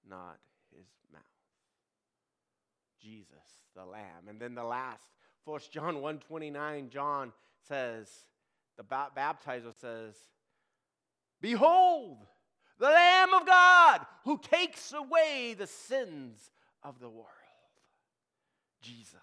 not 0.07 0.39
his 0.75 0.85
mouth. 1.11 1.21
Jesus, 3.01 3.27
the 3.75 3.85
Lamb. 3.85 4.27
And 4.29 4.39
then 4.39 4.55
the 4.55 4.63
last, 4.63 5.03
1 5.45 5.59
John 5.71 5.95
1.29, 5.95 6.89
John 6.89 7.33
says, 7.67 8.07
the 8.77 8.83
baptizer 8.83 9.73
says, 9.79 10.15
Behold, 11.41 12.19
the 12.79 12.85
Lamb 12.85 13.33
of 13.33 13.45
God 13.45 14.05
who 14.23 14.39
takes 14.39 14.93
away 14.93 15.55
the 15.57 15.67
sins 15.67 16.51
of 16.83 16.99
the 16.99 17.09
world. 17.09 17.27
Jesus, 18.81 19.15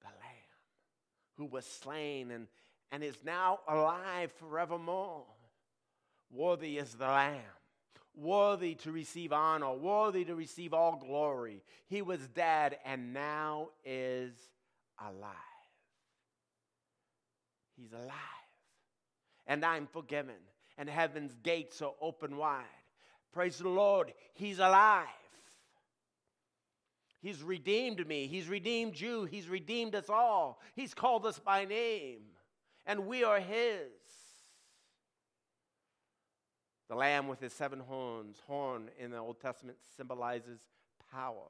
the 0.00 0.06
Lamb 0.06 0.40
who 1.36 1.46
was 1.46 1.64
slain 1.64 2.30
and, 2.30 2.46
and 2.92 3.02
is 3.02 3.16
now 3.24 3.60
alive 3.68 4.32
forevermore. 4.38 5.24
Worthy 6.32 6.78
is 6.78 6.94
the 6.94 7.06
Lamb, 7.06 7.40
worthy 8.14 8.74
to 8.76 8.92
receive 8.92 9.32
honor, 9.32 9.72
worthy 9.72 10.24
to 10.24 10.34
receive 10.34 10.72
all 10.72 10.96
glory. 10.96 11.62
He 11.86 12.02
was 12.02 12.20
dead 12.28 12.78
and 12.84 13.12
now 13.12 13.70
is 13.84 14.32
alive. 15.00 15.34
He's 17.76 17.92
alive. 17.92 18.10
And 19.46 19.64
I'm 19.64 19.86
forgiven 19.86 20.36
and 20.78 20.88
heaven's 20.88 21.34
gates 21.42 21.82
are 21.82 21.92
open 22.00 22.36
wide. 22.36 22.64
Praise 23.32 23.58
the 23.58 23.68
Lord, 23.68 24.12
He's 24.32 24.58
alive. 24.58 25.06
He's 27.20 27.42
redeemed 27.42 28.06
me. 28.08 28.26
He's 28.26 28.48
redeemed 28.48 28.98
you. 28.98 29.26
He's 29.26 29.46
redeemed 29.46 29.94
us 29.94 30.08
all. 30.08 30.58
He's 30.74 30.94
called 30.94 31.26
us 31.26 31.38
by 31.38 31.66
name, 31.66 32.22
and 32.86 33.06
we 33.06 33.24
are 33.24 33.40
His. 33.40 33.90
The 36.90 36.96
lamb 36.96 37.28
with 37.28 37.38
his 37.38 37.52
seven 37.52 37.78
horns, 37.78 38.42
horn 38.48 38.90
in 38.98 39.12
the 39.12 39.18
Old 39.18 39.40
Testament 39.40 39.78
symbolizes 39.96 40.58
power. 41.12 41.46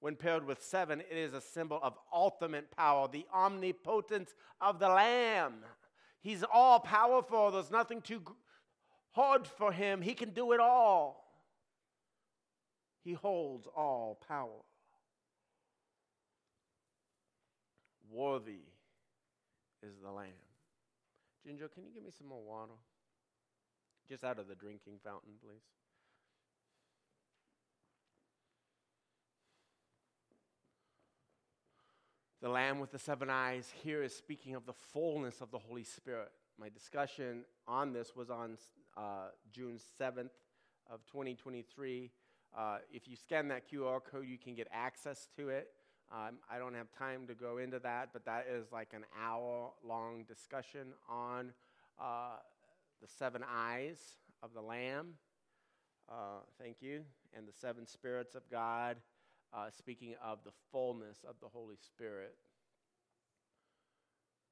When 0.00 0.14
paired 0.14 0.46
with 0.46 0.62
seven, 0.62 1.00
it 1.00 1.16
is 1.16 1.32
a 1.32 1.40
symbol 1.40 1.80
of 1.82 1.96
ultimate 2.12 2.70
power, 2.76 3.08
the 3.08 3.26
omnipotence 3.32 4.34
of 4.60 4.78
the 4.78 4.90
lamb. 4.90 5.64
He's 6.20 6.44
all 6.52 6.80
powerful. 6.80 7.50
There's 7.50 7.70
nothing 7.70 8.02
too 8.02 8.22
hard 9.12 9.46
for 9.46 9.72
him. 9.72 10.02
He 10.02 10.12
can 10.12 10.30
do 10.30 10.52
it 10.52 10.60
all. 10.60 11.24
He 13.04 13.14
holds 13.14 13.66
all 13.74 14.20
power. 14.28 14.60
Worthy 18.10 18.60
is 19.82 19.94
the 20.02 20.10
Lamb. 20.10 20.47
Ginger, 21.48 21.68
can 21.68 21.82
you 21.82 21.90
give 21.94 22.02
me 22.02 22.10
some 22.10 22.26
more 22.26 22.42
water? 22.42 22.74
Just 24.06 24.22
out 24.22 24.38
of 24.38 24.48
the 24.48 24.54
drinking 24.54 24.98
fountain, 25.02 25.32
please. 25.42 25.62
The 32.42 32.50
Lamb 32.50 32.80
with 32.80 32.92
the 32.92 32.98
seven 32.98 33.30
eyes 33.30 33.72
here 33.82 34.02
is 34.02 34.14
speaking 34.14 34.56
of 34.56 34.66
the 34.66 34.74
fullness 34.74 35.40
of 35.40 35.50
the 35.50 35.56
Holy 35.56 35.84
Spirit. 35.84 36.32
My 36.60 36.68
discussion 36.68 37.44
on 37.66 37.94
this 37.94 38.14
was 38.14 38.28
on 38.28 38.58
uh, 38.94 39.28
June 39.50 39.80
7th 39.98 40.28
of 40.90 41.00
2023. 41.06 42.10
Uh, 42.54 42.76
if 42.92 43.08
you 43.08 43.16
scan 43.16 43.48
that 43.48 43.62
QR 43.72 44.00
code, 44.04 44.26
you 44.28 44.36
can 44.36 44.54
get 44.54 44.68
access 44.70 45.28
to 45.38 45.48
it. 45.48 45.68
Um, 46.10 46.36
I 46.50 46.58
don't 46.58 46.74
have 46.74 46.90
time 46.98 47.26
to 47.26 47.34
go 47.34 47.58
into 47.58 47.78
that, 47.80 48.10
but 48.12 48.24
that 48.24 48.46
is 48.50 48.72
like 48.72 48.88
an 48.94 49.04
hour 49.22 49.70
long 49.86 50.24
discussion 50.26 50.88
on 51.08 51.52
uh, 52.00 52.36
the 53.02 53.08
seven 53.08 53.42
eyes 53.46 53.98
of 54.42 54.54
the 54.54 54.62
Lamb. 54.62 55.14
Uh, 56.08 56.40
thank 56.60 56.76
you. 56.80 57.02
And 57.36 57.46
the 57.46 57.52
seven 57.52 57.86
spirits 57.86 58.34
of 58.34 58.42
God, 58.50 58.96
uh, 59.52 59.68
speaking 59.76 60.14
of 60.24 60.38
the 60.44 60.52
fullness 60.72 61.18
of 61.28 61.34
the 61.42 61.48
Holy 61.48 61.76
Spirit. 61.76 62.34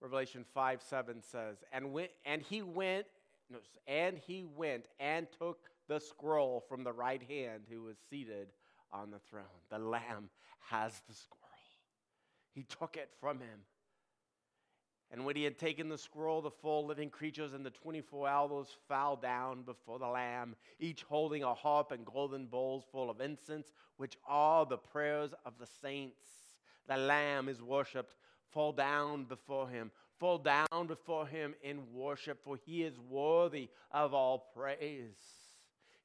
Revelation 0.02 0.44
5 0.52 0.82
7 0.82 1.22
says, 1.22 1.56
and, 1.72 1.92
went, 1.92 2.10
and 2.26 2.42
he 2.42 2.60
went, 2.60 3.06
no, 3.50 3.58
and 3.86 4.18
he 4.26 4.44
went 4.56 4.88
and 5.00 5.26
took 5.38 5.70
the 5.88 6.00
scroll 6.00 6.62
from 6.68 6.84
the 6.84 6.92
right 6.92 7.22
hand 7.22 7.62
who 7.70 7.82
was 7.82 7.96
seated 8.10 8.48
on 8.92 9.10
the 9.10 9.20
throne. 9.30 9.44
The 9.70 9.78
Lamb 9.78 10.28
has 10.68 10.92
the 11.08 11.14
scroll. 11.14 11.45
He 12.56 12.62
took 12.62 12.96
it 12.96 13.10
from 13.20 13.38
him. 13.38 13.60
And 15.12 15.26
when 15.26 15.36
he 15.36 15.44
had 15.44 15.58
taken 15.58 15.90
the 15.90 15.98
scroll, 15.98 16.40
the 16.40 16.50
four 16.50 16.82
living 16.82 17.10
creatures 17.10 17.52
and 17.52 17.64
the 17.64 17.70
24 17.70 18.28
elders 18.28 18.68
fell 18.88 19.14
down 19.14 19.62
before 19.62 19.98
the 19.98 20.08
Lamb, 20.08 20.56
each 20.80 21.02
holding 21.02 21.44
a 21.44 21.52
harp 21.52 21.92
and 21.92 22.04
golden 22.04 22.46
bowls 22.46 22.84
full 22.90 23.10
of 23.10 23.20
incense, 23.20 23.72
which 23.98 24.16
are 24.26 24.64
the 24.64 24.78
prayers 24.78 25.32
of 25.44 25.58
the 25.60 25.66
saints. 25.82 26.25
The 26.88 26.96
Lamb 26.96 27.48
is 27.50 27.62
worshiped. 27.62 28.16
Fall 28.50 28.72
down 28.72 29.25
before 29.25 29.68
him. 29.68 29.90
Fall 30.18 30.38
down 30.38 30.86
before 30.86 31.26
him 31.26 31.54
in 31.62 31.92
worship, 31.92 32.42
for 32.42 32.56
he 32.56 32.82
is 32.82 32.98
worthy 32.98 33.68
of 33.92 34.14
all 34.14 34.50
praise. 34.56 35.18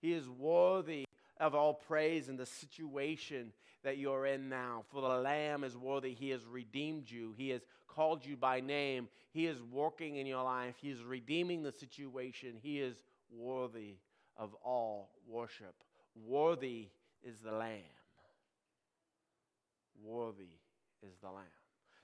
He 0.01 0.11
is 0.11 0.27
worthy 0.27 1.05
of 1.39 1.55
all 1.55 1.73
praise 1.73 2.27
in 2.27 2.35
the 2.35 2.45
situation 2.45 3.53
that 3.83 3.97
you're 3.97 4.25
in 4.25 4.49
now. 4.49 4.83
For 4.91 5.01
the 5.01 5.07
Lamb 5.07 5.63
is 5.63 5.77
worthy. 5.77 6.13
He 6.13 6.29
has 6.29 6.45
redeemed 6.45 7.09
you, 7.09 7.33
He 7.37 7.49
has 7.49 7.61
called 7.87 8.25
you 8.25 8.37
by 8.37 8.59
name. 8.59 9.07
He 9.31 9.47
is 9.47 9.61
working 9.61 10.17
in 10.17 10.25
your 10.25 10.43
life, 10.43 10.75
He 10.81 10.89
is 10.89 11.03
redeeming 11.03 11.63
the 11.63 11.71
situation. 11.71 12.55
He 12.61 12.79
is 12.79 12.95
worthy 13.31 13.95
of 14.37 14.53
all 14.63 15.11
worship. 15.27 15.75
Worthy 16.15 16.89
is 17.23 17.39
the 17.39 17.51
Lamb. 17.51 17.79
Worthy 20.03 20.59
is 21.03 21.13
the 21.21 21.29
Lamb. 21.29 21.45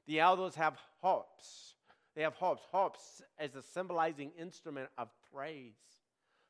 The 0.05 0.19
elders 0.19 0.55
have 0.55 0.77
harps. 1.01 1.73
They 2.15 2.21
have 2.21 2.35
harps. 2.35 2.63
Harps 2.71 3.21
as 3.37 3.55
a 3.55 3.61
symbolizing 3.61 4.31
instrument 4.39 4.89
of 4.97 5.09
praise 5.33 5.73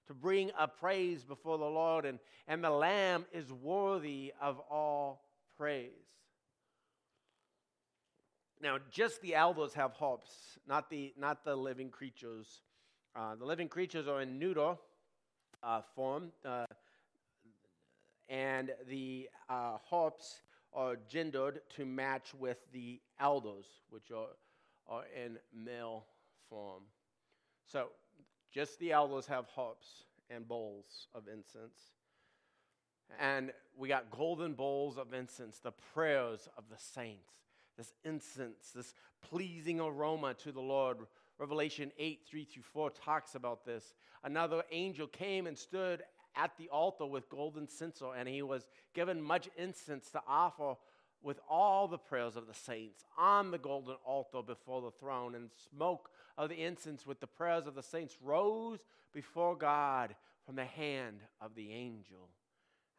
to 0.08 0.14
bring 0.14 0.52
a 0.58 0.68
praise 0.68 1.24
before 1.24 1.58
the 1.58 1.66
Lord, 1.66 2.06
and, 2.06 2.20
and 2.48 2.64
the 2.64 2.70
Lamb 2.70 3.26
is 3.34 3.52
worthy 3.52 4.34
of 4.42 4.60
all 4.70 5.24
praise. 5.58 5.92
Now, 8.62 8.78
just 8.90 9.22
the 9.22 9.36
elders 9.36 9.74
have 9.74 9.94
harps, 9.94 10.32
not 10.68 10.90
the, 10.90 11.14
not 11.18 11.44
the 11.44 11.56
living 11.56 11.90
creatures. 11.90 12.62
Uh, 13.16 13.36
the 13.36 13.46
living 13.46 13.68
creatures 13.68 14.08
are 14.08 14.22
in 14.22 14.40
neuter 14.40 14.76
uh, 15.62 15.82
form, 15.96 16.32
uh, 16.44 16.66
and 18.30 18.72
the 18.90 19.30
uh, 19.50 19.78
harps 19.90 20.42
are 20.74 20.96
gendered 21.08 21.62
to 21.76 21.86
match 21.86 22.34
with 22.34 22.58
the 22.72 23.00
elders, 23.20 23.66
which 23.90 24.12
are, 24.12 24.28
are 24.88 25.04
in 25.16 25.38
male 25.54 26.06
form. 26.50 26.84
So, 27.66 27.88
just 28.58 28.80
the 28.80 28.92
elders 28.92 29.28
have 29.28 29.46
harps 29.50 30.06
and 30.32 30.48
bowls 30.48 31.10
of 31.14 31.28
incense. 31.32 31.78
And 33.20 33.52
we 33.78 33.88
got 33.88 34.10
golden 34.10 34.54
bowls 34.54 34.98
of 34.98 35.14
incense, 35.14 35.60
the 35.60 35.74
prayers 35.94 36.50
of 36.58 36.64
the 36.68 36.78
saints, 36.80 37.36
this 37.78 37.94
incense, 38.04 38.72
this 38.74 38.96
pleasing 39.30 39.80
aroma 39.80 40.34
to 40.44 40.52
the 40.52 40.60
Lord. 40.60 40.98
Revelation 41.38 41.92
8, 42.00 42.22
3 42.28 42.46
through 42.46 42.64
4 42.64 42.90
talks 42.90 43.36
about 43.36 43.64
this. 43.64 43.94
Another 44.24 44.64
angel 44.72 45.06
came 45.06 45.46
and 45.46 45.56
stood 45.56 46.02
at 46.36 46.58
the 46.58 46.68
altar 46.70 47.06
with 47.06 47.30
golden 47.30 47.68
censer, 47.68 48.15
and 48.17 48.28
he 48.28 48.41
was 48.41 48.67
given 48.96 49.22
much 49.22 49.48
incense 49.56 50.10
to 50.10 50.22
offer 50.28 50.74
with 51.22 51.39
all 51.48 51.88
the 51.88 52.00
prayers 52.00 52.36
of 52.36 52.48
the 52.48 52.56
saints 52.56 53.04
on 53.20 53.52
the 53.52 53.60
golden 53.60 53.98
altar 54.04 54.41
before 54.41 54.82
the 54.82 54.89
throne. 54.89 55.36
And 55.36 55.52
smoke 55.70 56.10
of 56.38 56.50
the 56.50 56.63
incense 56.63 57.06
with 57.06 57.19
the 57.19 57.28
prayers 57.28 57.67
of 57.67 57.76
the 57.76 57.84
saints 57.84 58.17
rose 58.21 58.80
before 59.13 59.56
God 59.56 60.15
from 60.45 60.56
the 60.56 60.65
hand 60.65 61.21
of 61.41 61.56
the 61.56 61.71
angel. 61.73 62.30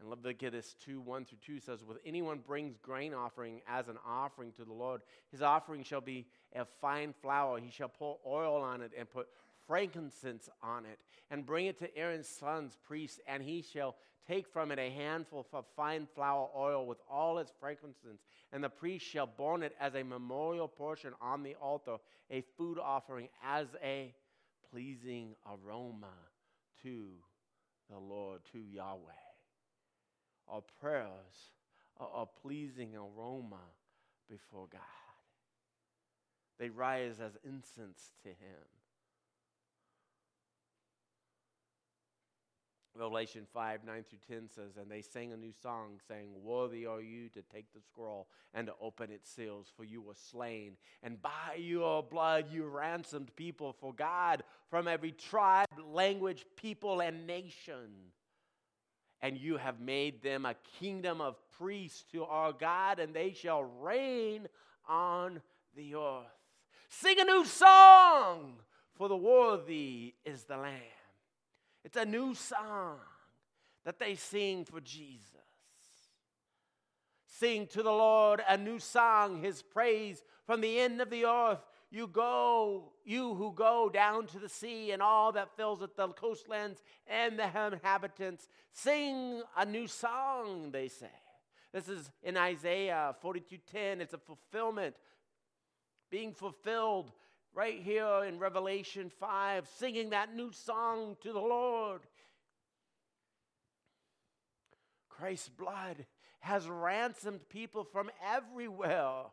And 0.00 0.08
Leviticus 0.10 0.76
2 0.84 1.00
1 1.00 1.24
through 1.24 1.38
2 1.44 1.60
says, 1.60 1.84
With 1.84 1.98
anyone 2.06 2.38
brings 2.38 2.76
grain 2.78 3.14
offering 3.14 3.60
as 3.66 3.88
an 3.88 3.98
offering 4.06 4.52
to 4.52 4.64
the 4.64 4.72
Lord, 4.72 5.02
his 5.30 5.42
offering 5.42 5.82
shall 5.82 6.00
be 6.00 6.26
a 6.54 6.64
fine 6.64 7.12
flour. 7.20 7.58
He 7.58 7.70
shall 7.70 7.88
pour 7.88 8.18
oil 8.26 8.62
on 8.62 8.80
it 8.80 8.92
and 8.96 9.10
put 9.10 9.28
frankincense 9.66 10.48
on 10.62 10.86
it, 10.86 10.98
and 11.30 11.44
bring 11.44 11.66
it 11.66 11.78
to 11.78 11.96
Aaron's 11.96 12.28
sons, 12.28 12.78
priests, 12.86 13.20
and 13.26 13.42
he 13.42 13.60
shall 13.60 13.96
take 14.28 14.46
from 14.52 14.70
it 14.70 14.78
a 14.78 14.90
handful 14.90 15.46
of 15.52 15.64
fine 15.74 16.06
flour 16.14 16.48
oil 16.56 16.86
with 16.86 16.98
all 17.10 17.38
its 17.38 17.52
frankincense, 17.58 18.20
and 18.52 18.62
the 18.62 18.68
priest 18.68 19.06
shall 19.06 19.26
burn 19.26 19.62
it 19.62 19.74
as 19.80 19.94
a 19.94 20.02
memorial 20.02 20.68
portion 20.68 21.12
on 21.20 21.42
the 21.42 21.54
altar, 21.56 21.96
a 22.30 22.42
food 22.56 22.78
offering 22.78 23.28
as 23.44 23.66
a 23.82 24.12
pleasing 24.70 25.34
aroma 25.46 26.12
to 26.82 27.08
the 27.90 27.98
Lord, 27.98 28.40
to 28.52 28.58
Yahweh. 28.58 28.98
Our 30.48 30.62
prayers 30.80 31.52
are 31.98 32.22
a 32.22 32.26
pleasing 32.26 32.94
aroma 32.94 33.60
before 34.28 34.68
God. 34.70 34.80
They 36.58 36.68
rise 36.68 37.20
as 37.20 37.32
incense 37.44 38.12
to 38.22 38.28
Him. 38.28 38.66
Revelation 42.98 43.46
5 43.52 43.84
9 43.84 44.04
through 44.08 44.36
10 44.36 44.48
says, 44.48 44.76
And 44.76 44.90
they 44.90 45.02
sang 45.02 45.32
a 45.32 45.36
new 45.36 45.52
song, 45.62 46.00
saying, 46.08 46.28
Worthy 46.42 46.84
are 46.86 47.00
you 47.00 47.28
to 47.30 47.42
take 47.42 47.72
the 47.72 47.80
scroll 47.80 48.26
and 48.52 48.66
to 48.66 48.74
open 48.80 49.10
its 49.10 49.30
seals, 49.30 49.68
for 49.76 49.84
you 49.84 50.02
were 50.02 50.14
slain. 50.14 50.72
And 51.02 51.22
by 51.22 51.56
your 51.56 52.02
blood 52.02 52.46
you 52.50 52.66
ransomed 52.66 53.34
people 53.36 53.72
for 53.72 53.92
God 53.92 54.42
from 54.68 54.88
every 54.88 55.12
tribe, 55.12 55.68
language, 55.86 56.44
people, 56.56 57.00
and 57.00 57.26
nation. 57.26 58.12
And 59.20 59.36
you 59.36 59.56
have 59.56 59.80
made 59.80 60.22
them 60.22 60.44
a 60.44 60.54
kingdom 60.80 61.20
of 61.20 61.36
priests 61.58 62.04
to 62.12 62.24
our 62.24 62.52
God, 62.52 62.98
and 62.98 63.14
they 63.14 63.32
shall 63.32 63.62
reign 63.62 64.48
on 64.88 65.40
the 65.76 65.94
earth. 65.94 66.26
Sing 66.88 67.20
a 67.20 67.24
new 67.24 67.44
song, 67.44 68.54
for 68.96 69.08
the 69.08 69.16
worthy 69.16 70.14
is 70.24 70.44
the 70.44 70.56
Lamb. 70.56 70.97
It's 71.88 71.96
a 71.96 72.04
new 72.04 72.34
song 72.34 72.98
that 73.86 73.98
they 73.98 74.14
sing 74.14 74.66
for 74.66 74.78
Jesus. 74.78 75.24
Sing 77.26 77.66
to 77.68 77.82
the 77.82 77.90
Lord 77.90 78.42
a 78.46 78.58
new 78.58 78.78
song, 78.78 79.42
his 79.42 79.62
praise 79.62 80.22
from 80.44 80.60
the 80.60 80.80
end 80.80 81.00
of 81.00 81.08
the 81.08 81.24
earth. 81.24 81.64
You 81.90 82.06
go, 82.06 82.92
you 83.06 83.34
who 83.36 83.54
go 83.54 83.88
down 83.88 84.26
to 84.26 84.38
the 84.38 84.50
sea 84.50 84.90
and 84.90 85.00
all 85.00 85.32
that 85.32 85.56
fills 85.56 85.80
it, 85.80 85.96
the 85.96 86.08
coastlands 86.08 86.82
and 87.06 87.38
the 87.38 87.44
inhabitants, 87.72 88.50
sing 88.70 89.42
a 89.56 89.64
new 89.64 89.86
song, 89.86 90.70
they 90.70 90.88
say. 90.88 91.06
This 91.72 91.88
is 91.88 92.10
in 92.22 92.36
Isaiah 92.36 93.16
42:10. 93.24 94.02
It's 94.02 94.12
a 94.12 94.18
fulfillment 94.18 94.94
being 96.10 96.34
fulfilled 96.34 97.12
right 97.58 97.82
here 97.82 98.22
in 98.22 98.38
Revelation 98.38 99.10
5, 99.18 99.66
singing 99.78 100.10
that 100.10 100.32
new 100.32 100.52
song 100.52 101.16
to 101.20 101.32
the 101.32 101.40
Lord. 101.40 102.02
Christ's 105.08 105.48
blood 105.48 106.06
has 106.38 106.68
ransomed 106.68 107.40
people 107.48 107.82
from 107.82 108.10
everywhere. 108.32 109.24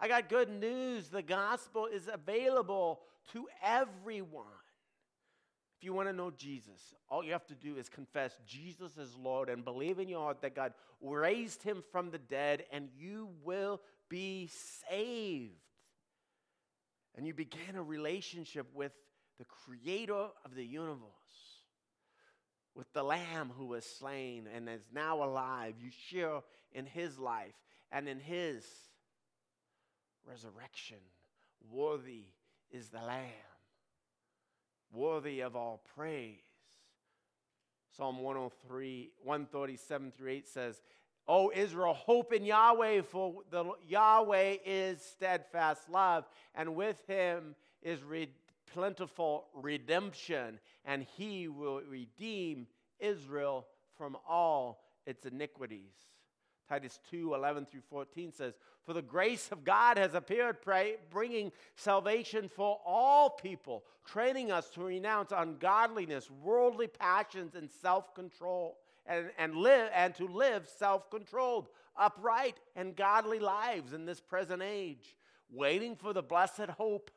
I 0.00 0.08
got 0.08 0.30
good 0.30 0.48
news. 0.48 1.08
The 1.08 1.20
gospel 1.20 1.84
is 1.84 2.08
available 2.10 3.00
to 3.34 3.46
everyone. 3.62 4.46
If 5.78 5.84
you 5.84 5.92
want 5.92 6.08
to 6.08 6.14
know 6.14 6.30
Jesus, 6.30 6.94
all 7.10 7.22
you 7.22 7.32
have 7.32 7.46
to 7.48 7.54
do 7.54 7.76
is 7.76 7.90
confess 7.90 8.32
Jesus 8.46 8.96
is 8.96 9.14
Lord 9.14 9.50
and 9.50 9.62
believe 9.62 9.98
in 9.98 10.08
your 10.08 10.22
heart 10.22 10.40
that 10.40 10.56
God 10.56 10.72
raised 11.02 11.62
him 11.62 11.84
from 11.92 12.12
the 12.12 12.18
dead, 12.18 12.64
and 12.72 12.88
you 12.98 13.28
will 13.44 13.82
be 14.08 14.48
saved 14.88 15.67
and 17.18 17.26
you 17.26 17.34
begin 17.34 17.74
a 17.74 17.82
relationship 17.82 18.68
with 18.72 18.92
the 19.40 19.44
creator 19.44 20.28
of 20.44 20.54
the 20.54 20.64
universe, 20.64 21.02
with 22.76 22.92
the 22.92 23.02
Lamb 23.02 23.50
who 23.58 23.66
was 23.66 23.84
slain 23.84 24.46
and 24.54 24.68
is 24.68 24.86
now 24.94 25.24
alive. 25.24 25.74
You 25.82 25.90
share 25.90 26.42
in 26.72 26.86
his 26.86 27.18
life 27.18 27.56
and 27.90 28.08
in 28.08 28.20
his 28.20 28.64
resurrection. 30.24 30.98
Worthy 31.68 32.26
is 32.70 32.88
the 32.88 33.02
Lamb, 33.02 33.24
worthy 34.92 35.40
of 35.40 35.56
all 35.56 35.82
praise. 35.96 36.38
Psalm 37.96 38.20
103, 38.20 39.10
137 39.24 40.12
through 40.16 40.30
8 40.30 40.46
says, 40.46 40.80
O 41.28 41.52
Israel, 41.54 41.92
hope 41.92 42.32
in 42.32 42.44
Yahweh, 42.44 43.02
for 43.02 43.42
the 43.50 43.64
Yahweh 43.86 44.56
is 44.64 45.02
steadfast 45.02 45.90
love, 45.90 46.24
and 46.54 46.74
with 46.74 47.06
him 47.06 47.54
is 47.82 48.00
plentiful 48.72 49.46
redemption, 49.54 50.58
and 50.86 51.06
he 51.16 51.48
will 51.48 51.82
redeem 51.88 52.66
Israel 52.98 53.66
from 53.96 54.16
all 54.26 54.84
its 55.06 55.26
iniquities. 55.26 55.92
Titus 56.68 57.00
2 57.10 57.34
11 57.34 57.66
through 57.66 57.82
14 57.88 58.32
says, 58.32 58.54
For 58.84 58.92
the 58.92 59.02
grace 59.02 59.48
of 59.50 59.64
God 59.64 59.96
has 59.96 60.14
appeared, 60.14 60.60
pray, 60.62 60.96
bringing 61.10 61.50
salvation 61.76 62.48
for 62.48 62.78
all 62.84 63.30
people, 63.30 63.84
training 64.04 64.50
us 64.52 64.68
to 64.70 64.82
renounce 64.82 65.32
ungodliness, 65.34 66.30
worldly 66.30 66.88
passions, 66.88 67.54
and 67.54 67.70
self 67.70 68.14
control, 68.14 68.78
and, 69.08 69.30
and, 69.38 69.56
live, 69.56 69.90
and 69.94 70.14
to 70.16 70.26
live 70.26 70.68
self 70.68 71.10
controlled, 71.10 71.68
upright, 71.96 72.56
and 72.76 72.94
godly 72.94 73.40
lives 73.40 73.92
in 73.92 74.04
this 74.04 74.20
present 74.20 74.62
age, 74.62 75.16
waiting 75.50 75.96
for 75.96 76.12
the 76.12 76.22
blessed 76.22 76.70
hope, 76.76 77.10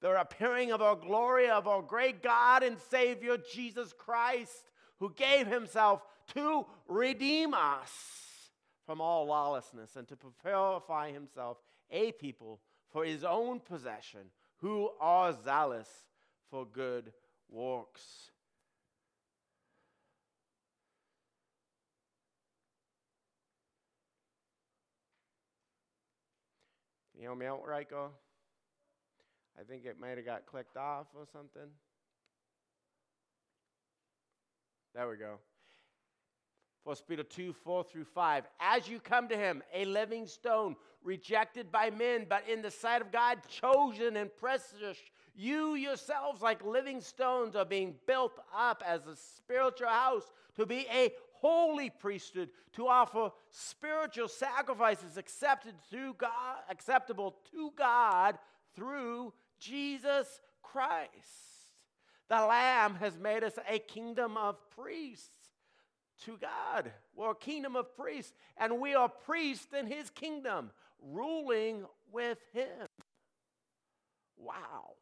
the 0.00 0.18
appearing 0.18 0.70
of 0.70 0.80
our 0.80 0.96
glory 0.96 1.50
of 1.50 1.66
our 1.66 1.82
great 1.82 2.22
God 2.22 2.62
and 2.62 2.78
Savior 2.78 3.36
Jesus 3.52 3.92
Christ, 3.92 4.70
who 5.00 5.12
gave 5.14 5.46
himself 5.46 6.02
to 6.34 6.64
redeem 6.88 7.52
us 7.52 7.90
from 8.86 9.00
all 9.00 9.26
lawlessness 9.26 9.96
and 9.96 10.06
to 10.08 10.16
purify 10.42 11.10
himself 11.10 11.58
a 11.90 12.12
people 12.12 12.60
for 12.90 13.04
his 13.04 13.24
own 13.24 13.60
possession 13.60 14.20
who 14.58 14.90
are 15.00 15.36
zealous 15.44 15.88
for 16.50 16.64
good 16.64 17.12
works. 17.50 18.30
You 27.24 27.30
help 27.30 27.38
me 27.38 27.46
out 27.46 27.62
where 27.62 27.72
I 27.72 27.84
go? 27.84 28.10
I 29.58 29.62
think 29.62 29.86
it 29.86 29.98
might 29.98 30.18
have 30.18 30.26
got 30.26 30.44
clicked 30.44 30.76
off 30.76 31.06
or 31.14 31.24
something. 31.32 31.70
There 34.94 35.08
we 35.08 35.16
go. 35.16 35.38
1 36.82 36.96
Peter 37.08 37.22
2 37.22 37.54
4 37.54 37.84
through 37.84 38.04
5. 38.04 38.44
As 38.60 38.88
you 38.88 39.00
come 39.00 39.26
to 39.28 39.36
him, 39.38 39.62
a 39.72 39.86
living 39.86 40.26
stone, 40.26 40.76
rejected 41.02 41.72
by 41.72 41.88
men, 41.88 42.26
but 42.28 42.46
in 42.46 42.60
the 42.60 42.70
sight 42.70 43.00
of 43.00 43.10
God, 43.10 43.38
chosen 43.48 44.18
and 44.18 44.28
precious, 44.36 44.98
you 45.34 45.76
yourselves, 45.76 46.42
like 46.42 46.62
living 46.62 47.00
stones, 47.00 47.56
are 47.56 47.64
being 47.64 47.94
built 48.06 48.38
up 48.54 48.82
as 48.86 49.06
a 49.06 49.16
spiritual 49.16 49.88
house 49.88 50.30
to 50.56 50.66
be 50.66 50.86
a 50.92 51.10
holy 51.44 51.90
priesthood, 51.90 52.48
to 52.72 52.88
offer 52.88 53.30
spiritual 53.50 54.28
sacrifices 54.28 55.18
accepted 55.18 55.74
through 55.90 56.14
God, 56.14 56.56
acceptable 56.70 57.36
to 57.50 57.70
God 57.76 58.38
through 58.74 59.30
Jesus 59.60 60.40
Christ. 60.62 61.10
The 62.30 62.36
Lamb 62.36 62.94
has 62.94 63.18
made 63.18 63.44
us 63.44 63.58
a 63.68 63.78
kingdom 63.78 64.38
of 64.38 64.56
priests 64.70 65.28
to 66.24 66.38
God. 66.38 66.90
We're 67.14 67.32
a 67.32 67.36
kingdom 67.36 67.76
of 67.76 67.94
priests, 67.94 68.32
and 68.56 68.80
we 68.80 68.94
are 68.94 69.10
priests 69.10 69.74
in 69.78 69.86
his 69.86 70.08
kingdom, 70.08 70.70
ruling 70.98 71.84
with 72.10 72.38
him. 72.54 72.88
Wow. 74.38 74.92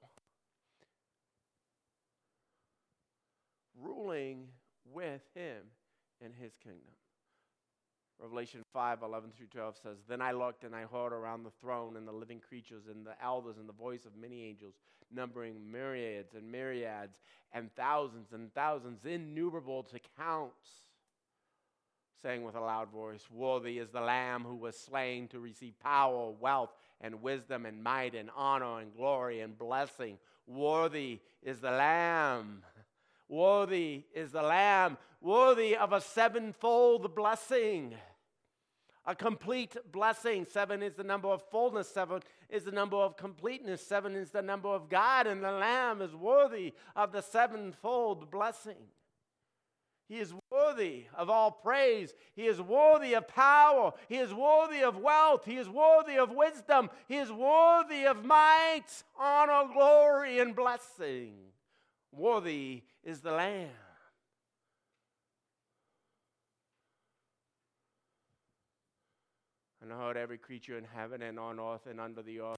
Ruling 3.80 4.48
with 4.92 5.22
him 5.36 5.62
in 6.24 6.32
his 6.32 6.56
kingdom. 6.56 6.94
Revelation 8.20 8.62
5 8.72 9.02
11 9.02 9.30
through 9.36 9.46
12 9.48 9.76
says, 9.82 9.96
Then 10.08 10.22
I 10.22 10.32
looked 10.32 10.64
and 10.64 10.74
I 10.74 10.82
heard 10.82 11.12
around 11.12 11.42
the 11.42 11.50
throne 11.60 11.96
and 11.96 12.06
the 12.06 12.12
living 12.12 12.40
creatures 12.40 12.84
and 12.88 13.04
the 13.04 13.20
elders 13.22 13.56
and 13.58 13.68
the 13.68 13.72
voice 13.72 14.04
of 14.04 14.16
many 14.16 14.44
angels, 14.44 14.74
numbering 15.12 15.56
myriads 15.70 16.34
and 16.34 16.50
myriads 16.50 17.18
and 17.52 17.74
thousands 17.74 18.32
and 18.32 18.54
thousands, 18.54 19.04
innumerable 19.04 19.82
to 19.84 19.98
count 20.16 20.52
saying 22.22 22.44
with 22.44 22.54
a 22.54 22.60
loud 22.60 22.88
voice, 22.90 23.24
Worthy 23.30 23.78
is 23.78 23.90
the 23.90 24.00
Lamb 24.00 24.44
who 24.44 24.54
was 24.54 24.78
slain 24.78 25.26
to 25.28 25.40
receive 25.40 25.78
power, 25.80 26.30
wealth, 26.30 26.70
and 27.00 27.20
wisdom, 27.20 27.66
and 27.66 27.82
might, 27.82 28.14
and 28.14 28.30
honor, 28.36 28.78
and 28.78 28.94
glory, 28.94 29.40
and 29.40 29.58
blessing. 29.58 30.18
Worthy 30.46 31.18
is 31.42 31.60
the 31.60 31.72
Lamb. 31.72 32.62
Worthy 33.28 34.04
is 34.14 34.30
the 34.30 34.42
Lamb, 34.42 34.98
worthy 35.22 35.76
of 35.76 35.92
a 35.92 36.00
sevenfold 36.00 37.14
blessing. 37.14 37.94
A 39.04 39.14
complete 39.14 39.76
blessing. 39.90 40.46
Seven 40.48 40.82
is 40.82 40.94
the 40.94 41.02
number 41.02 41.28
of 41.28 41.42
fullness. 41.50 41.88
Seven 41.88 42.20
is 42.48 42.64
the 42.64 42.70
number 42.70 42.96
of 42.96 43.16
completeness. 43.16 43.84
Seven 43.84 44.14
is 44.14 44.30
the 44.30 44.42
number 44.42 44.68
of 44.68 44.88
God, 44.88 45.26
and 45.26 45.42
the 45.42 45.50
Lamb 45.50 46.00
is 46.02 46.14
worthy 46.14 46.72
of 46.94 47.10
the 47.10 47.20
sevenfold 47.20 48.30
blessing. 48.30 48.76
He 50.08 50.18
is 50.18 50.34
worthy 50.50 51.06
of 51.16 51.30
all 51.30 51.50
praise. 51.50 52.12
He 52.36 52.42
is 52.42 52.60
worthy 52.60 53.14
of 53.14 53.26
power. 53.26 53.92
He 54.08 54.18
is 54.18 54.32
worthy 54.32 54.84
of 54.84 54.98
wealth. 54.98 55.44
He 55.46 55.56
is 55.56 55.68
worthy 55.68 56.18
of 56.18 56.30
wisdom. 56.30 56.90
He 57.08 57.16
is 57.16 57.32
worthy 57.32 58.04
of 58.04 58.24
might, 58.24 59.02
honor, 59.18 59.72
glory, 59.72 60.38
and 60.38 60.54
blessing. 60.54 61.32
Worthy 62.12 62.82
is 63.02 63.20
the 63.20 63.32
Lamb. 63.32 63.70
And 69.82 69.90
heard 69.90 70.16
every 70.16 70.38
creature 70.38 70.78
in 70.78 70.84
heaven 70.84 71.22
and 71.22 71.38
on 71.40 71.58
earth 71.58 71.86
and 71.90 72.00
under 72.00 72.22
the 72.22 72.40
earth 72.40 72.56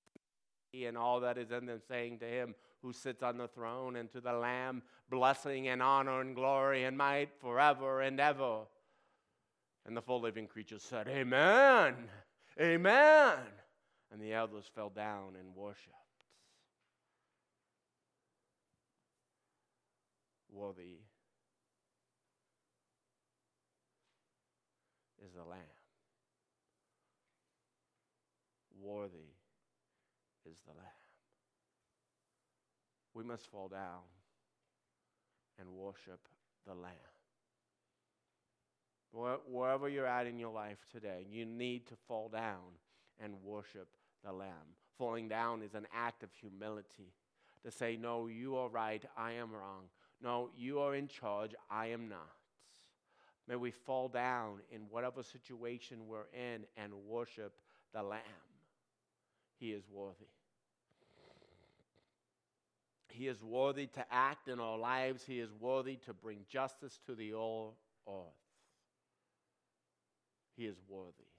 and 0.82 0.98
all 0.98 1.20
that 1.20 1.38
is 1.38 1.52
in 1.52 1.66
them 1.66 1.80
saying 1.88 2.18
to 2.18 2.26
him, 2.26 2.54
who 2.82 2.92
sits 2.92 3.22
on 3.22 3.38
the 3.38 3.48
throne, 3.48 3.96
and 3.96 4.10
to 4.10 4.20
the 4.20 4.32
Lamb, 4.32 4.82
blessing 5.08 5.68
and 5.68 5.80
honor 5.82 6.20
and 6.20 6.34
glory 6.34 6.84
and 6.84 6.98
might 6.98 7.30
forever 7.40 8.00
and 8.00 8.18
ever. 8.20 8.62
And 9.86 9.96
the 9.96 10.02
full 10.02 10.20
living 10.20 10.46
creatures 10.46 10.82
said, 10.82 11.08
Amen, 11.08 11.94
Amen. 12.60 13.38
And 14.12 14.20
the 14.20 14.32
elders 14.32 14.70
fell 14.74 14.90
down 14.90 15.36
and 15.38 15.54
worshiped. 15.54 15.94
Worthy 20.50 21.00
is 25.24 25.32
the 25.34 25.42
Lamb. 25.42 25.73
Worthy 28.84 29.32
is 30.44 30.58
the 30.66 30.72
Lamb 30.72 31.04
we 33.14 33.22
must 33.22 33.46
fall 33.46 33.68
down 33.68 34.02
and 35.58 35.68
worship 35.70 36.20
the 36.66 36.74
Lamb. 36.74 36.92
Wherever 39.48 39.88
you're 39.88 40.06
at 40.06 40.26
in 40.26 40.40
your 40.40 40.52
life 40.52 40.84
today, 40.90 41.24
you 41.30 41.46
need 41.46 41.86
to 41.86 41.94
fall 42.08 42.28
down 42.28 42.74
and 43.22 43.34
worship 43.44 43.86
the 44.24 44.32
Lamb. 44.32 44.74
Falling 44.98 45.28
down 45.28 45.62
is 45.62 45.74
an 45.74 45.86
act 45.94 46.24
of 46.24 46.30
humility 46.32 47.12
to 47.64 47.70
say, 47.70 47.96
No, 47.96 48.26
you 48.26 48.56
are 48.56 48.68
right, 48.68 49.04
I 49.16 49.32
am 49.32 49.52
wrong. 49.52 49.84
No, 50.20 50.50
you 50.56 50.80
are 50.80 50.96
in 50.96 51.06
charge, 51.06 51.54
I 51.70 51.88
am 51.88 52.08
not. 52.08 52.32
May 53.46 53.56
we 53.56 53.70
fall 53.70 54.08
down 54.08 54.60
in 54.72 54.80
whatever 54.90 55.22
situation 55.22 56.08
we're 56.08 56.26
in 56.32 56.64
and 56.76 56.92
worship 57.06 57.52
the 57.92 58.02
Lamb. 58.02 58.53
He 59.64 59.70
is 59.70 59.84
worthy. 59.90 60.26
He 63.08 63.28
is 63.28 63.42
worthy 63.42 63.86
to 63.86 64.04
act 64.10 64.46
in 64.46 64.60
our 64.60 64.76
lives. 64.76 65.24
He 65.26 65.40
is 65.40 65.48
worthy 65.58 65.96
to 66.04 66.12
bring 66.12 66.40
justice 66.50 67.00
to 67.06 67.14
the 67.14 67.30
whole 67.30 67.78
earth. 68.06 68.42
He 70.54 70.66
is 70.66 70.76
worthy. 70.86 71.30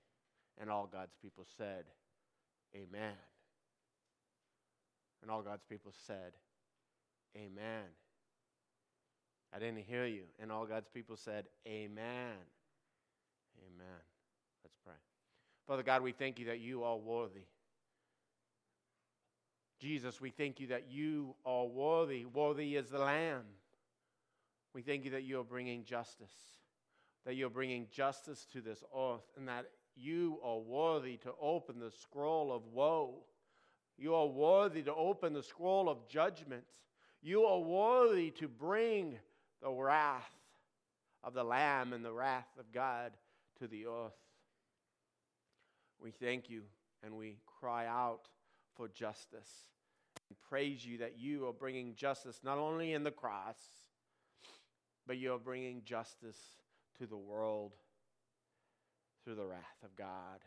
And 0.59 0.71
all 0.71 0.89
God's 0.91 1.13
people 1.21 1.45
said, 1.55 1.83
Amen. 2.75 3.13
And 5.21 5.29
all 5.29 5.43
God's 5.43 5.65
people 5.69 5.93
said, 6.07 6.33
Amen. 7.38 7.83
I 9.53 9.59
didn't 9.59 9.83
hear 9.88 10.07
you. 10.07 10.23
And 10.41 10.51
all 10.51 10.65
God's 10.65 10.89
people 10.91 11.15
said, 11.15 11.45
Amen. 11.67 12.39
Amen. 13.59 14.01
Let's 14.63 14.77
pray. 14.83 14.95
Father 15.67 15.83
God, 15.83 16.01
we 16.01 16.11
thank 16.11 16.39
you 16.39 16.47
that 16.47 16.59
you 16.59 16.83
are 16.83 16.97
worthy. 16.97 17.43
Jesus, 19.79 20.21
we 20.21 20.29
thank 20.29 20.59
you 20.59 20.67
that 20.67 20.89
you 20.89 21.35
are 21.45 21.65
worthy. 21.65 22.25
Worthy 22.25 22.75
is 22.75 22.89
the 22.89 22.99
Lamb. 22.99 23.43
We 24.73 24.81
thank 24.81 25.05
you 25.05 25.11
that 25.11 25.23
you 25.23 25.39
are 25.39 25.43
bringing 25.43 25.83
justice, 25.83 26.33
that 27.25 27.35
you're 27.35 27.49
bringing 27.49 27.88
justice 27.91 28.45
to 28.53 28.61
this 28.61 28.83
earth, 28.97 29.23
and 29.38 29.47
that 29.47 29.65
you 29.95 30.39
are 30.43 30.59
worthy 30.59 31.17
to 31.17 31.31
open 31.41 31.79
the 31.79 31.91
scroll 31.91 32.51
of 32.51 32.65
woe. 32.73 33.23
You 33.97 34.15
are 34.15 34.27
worthy 34.27 34.83
to 34.83 34.93
open 34.93 35.33
the 35.33 35.43
scroll 35.43 35.89
of 35.89 36.07
judgment. 36.07 36.63
You 37.21 37.43
are 37.45 37.59
worthy 37.59 38.31
to 38.31 38.47
bring 38.47 39.17
the 39.61 39.71
wrath 39.71 40.29
of 41.23 41.33
the 41.33 41.43
Lamb 41.43 41.93
and 41.93 42.03
the 42.03 42.13
wrath 42.13 42.47
of 42.59 42.71
God 42.71 43.13
to 43.59 43.67
the 43.67 43.85
earth. 43.85 44.13
We 45.99 46.11
thank 46.11 46.49
you 46.49 46.63
and 47.03 47.15
we 47.15 47.38
cry 47.59 47.88
out 47.88 48.27
for 48.75 48.88
justice 48.88 49.65
and 50.29 50.38
praise 50.49 50.85
you 50.85 50.99
that 50.99 51.17
you 51.17 51.47
are 51.47 51.53
bringing 51.53 51.95
justice 51.95 52.39
not 52.43 52.57
only 52.57 52.93
in 52.93 53.03
the 53.03 53.11
cross, 53.11 53.57
but 55.07 55.17
you 55.17 55.33
are 55.33 55.39
bringing 55.39 55.83
justice 55.83 56.39
to 56.99 57.05
the 57.05 57.17
world 57.17 57.73
through 59.23 59.35
the 59.35 59.45
wrath 59.45 59.83
of 59.83 59.95
God 59.95 60.39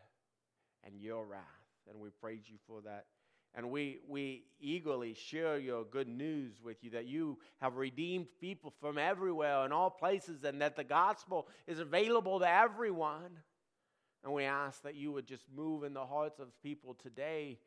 and 0.85 1.01
your 1.01 1.25
wrath. 1.25 1.43
And 1.91 2.01
we 2.01 2.11
praise 2.11 2.43
you 2.47 2.57
for 2.67 2.81
that. 2.83 3.07
And 3.55 3.71
we, 3.71 4.01
we 4.07 4.45
eagerly 4.61 5.15
share 5.15 5.59
your 5.59 5.85
good 5.85 6.07
news 6.07 6.53
with 6.63 6.77
you 6.83 6.91
that 6.91 7.07
you 7.07 7.39
have 7.61 7.77
redeemed 7.77 8.27
people 8.41 8.73
from 8.81 8.99
everywhere 8.99 9.65
and 9.65 9.73
all 9.73 9.91
places, 9.91 10.45
and 10.45 10.61
that 10.61 10.77
the 10.77 10.85
gospel 10.85 11.49
is 11.67 11.79
available 11.79 12.39
to 12.41 12.49
everyone. 12.49 13.39
And 14.23 14.33
we 14.33 14.45
ask 14.45 14.83
that 14.83 14.97
you 14.97 15.13
would 15.13 15.27
just 15.27 15.45
move 15.55 15.83
in 15.83 15.95
the 15.95 16.05
hearts 16.05 16.41
of 16.41 16.49
people 16.63 16.95
today 17.03 17.59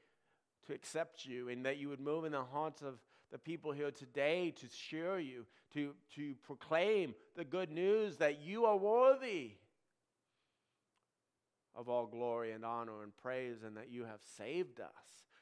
accept 0.72 1.26
you, 1.26 1.50
and 1.50 1.66
that 1.66 1.78
you 1.78 1.90
would 1.90 2.00
move 2.00 2.26
in 2.26 2.32
the 2.32 2.44
hearts 2.44 2.82
of 2.82 3.00
the 3.32 3.38
people 3.38 3.72
here 3.72 3.92
today 3.92 4.52
to 4.60 4.68
share 4.68 5.20
you, 5.20 5.46
to, 5.74 5.94
to 6.16 6.36
proclaim 6.44 7.16
the 7.36 7.46
good 7.46 7.72
news 7.72 8.18
that 8.18 8.42
you 8.42 8.66
are 8.66 8.78
worthy 8.78 9.52
of 11.74 11.88
all 11.88 12.06
glory 12.06 12.52
and 12.52 12.66
honor 12.66 13.04
and 13.04 13.16
praise, 13.16 13.64
and 13.66 13.78
that 13.78 13.90
you 13.90 14.04
have 14.04 14.20
saved 14.38 14.82
us. 14.82 14.90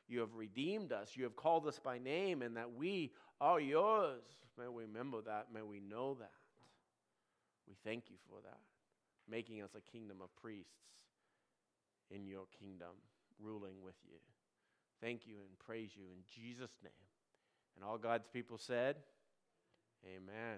You 0.07 0.19
have 0.19 0.35
redeemed 0.35 0.91
us. 0.91 1.11
You 1.15 1.23
have 1.23 1.35
called 1.35 1.67
us 1.67 1.79
by 1.79 1.97
name, 1.97 2.41
and 2.41 2.57
that 2.57 2.73
we 2.73 3.11
are 3.41 3.59
yours. 3.59 4.23
May 4.57 4.67
we 4.67 4.83
remember 4.83 5.21
that. 5.21 5.47
May 5.53 5.61
we 5.61 5.79
know 5.79 6.15
that. 6.19 6.31
We 7.67 7.75
thank 7.83 8.09
you 8.09 8.17
for 8.27 8.41
that, 8.43 8.59
making 9.29 9.61
us 9.61 9.71
a 9.75 9.91
kingdom 9.91 10.17
of 10.21 10.35
priests 10.35 10.73
in 12.11 12.25
your 12.25 12.45
kingdom, 12.59 12.95
ruling 13.39 13.81
with 13.83 13.95
you. 14.03 14.17
Thank 15.01 15.27
you 15.27 15.35
and 15.35 15.59
praise 15.59 15.91
you 15.95 16.03
in 16.03 16.23
Jesus' 16.35 16.75
name. 16.83 16.91
And 17.75 17.85
all 17.85 17.97
God's 17.97 18.27
people 18.33 18.57
said, 18.57 18.97
Amen. 20.05 20.57